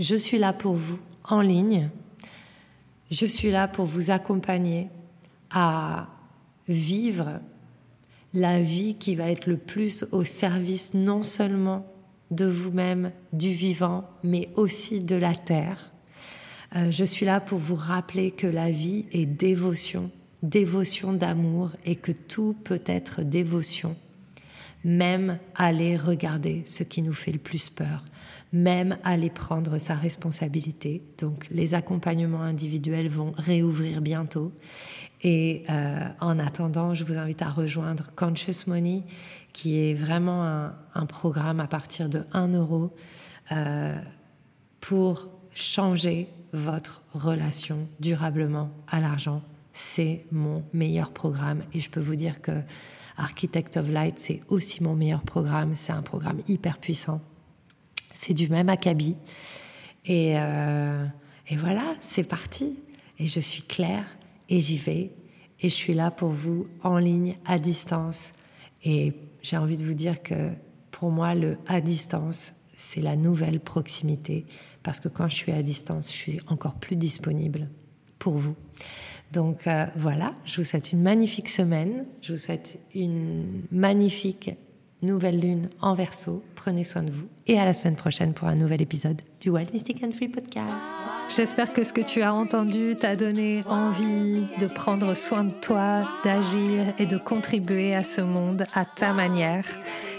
je 0.00 0.16
suis 0.16 0.38
là 0.38 0.52
pour 0.52 0.74
vous 0.74 0.98
en 1.28 1.40
ligne 1.42 1.90
je 3.10 3.26
suis 3.26 3.50
là 3.50 3.68
pour 3.68 3.86
vous 3.86 4.10
accompagner 4.10 4.88
à 5.50 6.06
vivre 6.68 7.40
la 8.34 8.60
vie 8.60 8.96
qui 8.96 9.14
va 9.14 9.30
être 9.30 9.46
le 9.46 9.56
plus 9.56 10.04
au 10.12 10.24
service 10.24 10.92
non 10.94 11.22
seulement 11.22 11.86
de 12.30 12.44
vous-même, 12.44 13.12
du 13.32 13.52
vivant, 13.52 14.04
mais 14.24 14.48
aussi 14.56 15.00
de 15.00 15.16
la 15.16 15.34
terre. 15.34 15.90
Euh, 16.74 16.90
je 16.90 17.04
suis 17.04 17.24
là 17.24 17.40
pour 17.40 17.58
vous 17.58 17.76
rappeler 17.76 18.32
que 18.32 18.46
la 18.46 18.70
vie 18.70 19.06
est 19.12 19.26
dévotion, 19.26 20.10
dévotion 20.42 21.12
d'amour 21.12 21.70
et 21.84 21.94
que 21.94 22.12
tout 22.12 22.56
peut 22.64 22.82
être 22.86 23.22
dévotion. 23.22 23.96
Même 24.86 25.38
aller 25.54 25.96
regarder 25.96 26.62
ce 26.64 26.82
qui 26.82 27.02
nous 27.02 27.12
fait 27.12 27.32
le 27.32 27.38
plus 27.38 27.70
peur, 27.70 28.04
même 28.52 28.96
aller 29.04 29.30
prendre 29.30 29.78
sa 29.78 29.94
responsabilité. 29.94 31.02
Donc 31.18 31.46
les 31.50 31.74
accompagnements 31.74 32.42
individuels 32.42 33.08
vont 33.08 33.34
réouvrir 33.36 34.00
bientôt. 34.00 34.52
Et 35.22 35.64
euh, 35.70 36.06
en 36.20 36.38
attendant, 36.38 36.94
je 36.94 37.04
vous 37.04 37.18
invite 37.18 37.42
à 37.42 37.50
rejoindre 37.50 38.12
Conscious 38.14 38.68
Money, 38.68 39.02
qui 39.52 39.78
est 39.78 39.94
vraiment 39.94 40.44
un, 40.94 41.06
programme 41.06 41.60
à 41.60 41.66
partir 41.66 42.08
de 42.08 42.22
1 42.32 42.48
euro 42.48 42.94
euh, 43.52 43.96
pour 44.80 45.28
changer 45.54 46.28
votre 46.52 47.02
relation 47.14 47.78
durablement 47.98 48.70
à 48.88 49.00
l'argent. 49.00 49.42
C'est 49.74 50.24
mon 50.30 50.62
meilleur 50.72 51.10
programme 51.10 51.62
et 51.72 51.80
je 51.80 51.90
peux 51.90 52.00
vous 52.00 52.16
dire 52.16 52.40
que 52.40 52.52
Architect 53.16 53.76
of 53.76 53.88
Light, 53.88 54.18
c'est 54.18 54.42
aussi 54.48 54.82
mon 54.82 54.94
meilleur 54.94 55.22
programme. 55.22 55.74
C'est 55.74 55.92
un 55.92 56.02
programme 56.02 56.40
hyper 56.48 56.78
puissant 56.78 57.20
c'est 58.16 58.34
du 58.34 58.48
même 58.48 58.68
acabit. 58.68 59.14
Et, 60.06 60.34
euh, 60.36 61.04
et 61.48 61.56
voilà, 61.56 61.94
c'est 62.00 62.24
parti. 62.24 62.76
Et 63.18 63.26
je 63.26 63.40
suis 63.40 63.62
claire 63.62 64.04
et 64.48 64.60
j'y 64.60 64.78
vais. 64.78 65.10
Et 65.60 65.68
je 65.68 65.74
suis 65.74 65.94
là 65.94 66.10
pour 66.10 66.30
vous 66.30 66.66
en 66.82 66.98
ligne, 66.98 67.36
à 67.46 67.58
distance. 67.58 68.32
Et 68.84 69.12
j'ai 69.42 69.56
envie 69.56 69.76
de 69.76 69.84
vous 69.84 69.94
dire 69.94 70.22
que 70.22 70.50
pour 70.90 71.10
moi, 71.10 71.34
le 71.34 71.56
à 71.66 71.80
distance, 71.80 72.52
c'est 72.76 73.00
la 73.00 73.16
nouvelle 73.16 73.60
proximité. 73.60 74.44
Parce 74.82 75.00
que 75.00 75.08
quand 75.08 75.28
je 75.28 75.36
suis 75.36 75.52
à 75.52 75.62
distance, 75.62 76.10
je 76.10 76.16
suis 76.16 76.40
encore 76.48 76.74
plus 76.74 76.96
disponible 76.96 77.68
pour 78.18 78.34
vous. 78.34 78.54
Donc 79.32 79.66
euh, 79.66 79.86
voilà, 79.96 80.34
je 80.44 80.58
vous 80.58 80.64
souhaite 80.64 80.92
une 80.92 81.02
magnifique 81.02 81.48
semaine. 81.48 82.04
Je 82.22 82.32
vous 82.32 82.38
souhaite 82.38 82.78
une 82.94 83.44
magnifique 83.72 84.50
nouvelle 85.02 85.40
lune 85.40 85.68
en 85.80 85.94
verso. 85.94 86.42
Prenez 86.54 86.84
soin 86.84 87.02
de 87.02 87.10
vous 87.10 87.26
et 87.46 87.58
à 87.58 87.64
la 87.64 87.72
semaine 87.72 87.96
prochaine 87.96 88.32
pour 88.32 88.48
un 88.48 88.54
nouvel 88.54 88.82
épisode 88.82 89.20
du 89.40 89.50
Wild 89.50 89.72
Mystic 89.72 90.02
and 90.02 90.12
Free 90.12 90.28
Podcast. 90.28 90.72
J'espère 91.34 91.72
que 91.72 91.84
ce 91.84 91.92
que 91.92 92.00
tu 92.00 92.22
as 92.22 92.32
entendu 92.32 92.96
t'a 92.96 93.16
donné 93.16 93.62
envie 93.68 94.46
de 94.60 94.66
prendre 94.66 95.14
soin 95.14 95.44
de 95.44 95.52
toi, 95.52 96.08
d'agir 96.24 96.92
et 96.98 97.06
de 97.06 97.18
contribuer 97.18 97.94
à 97.94 98.04
ce 98.04 98.20
monde 98.20 98.64
à 98.74 98.84
ta 98.84 99.12
manière. 99.12 99.66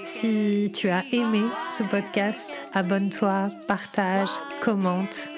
Si 0.05 0.71
tu 0.73 0.89
as 0.89 1.03
aimé 1.11 1.41
ce 1.71 1.83
podcast, 1.83 2.61
abonne-toi, 2.73 3.49
partage, 3.67 4.29
commente. 4.61 5.29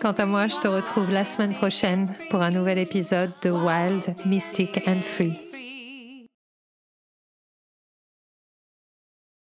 Quant 0.00 0.12
à 0.12 0.24
moi, 0.24 0.46
je 0.46 0.56
te 0.56 0.66
retrouve 0.66 1.10
la 1.10 1.26
semaine 1.26 1.52
prochaine 1.52 2.08
pour 2.30 2.40
un 2.40 2.50
nouvel 2.50 2.78
épisode 2.78 3.32
de 3.42 3.50
Wild, 3.50 4.14
Mystic 4.24 4.80
and 4.88 5.02
Free. 5.02 5.49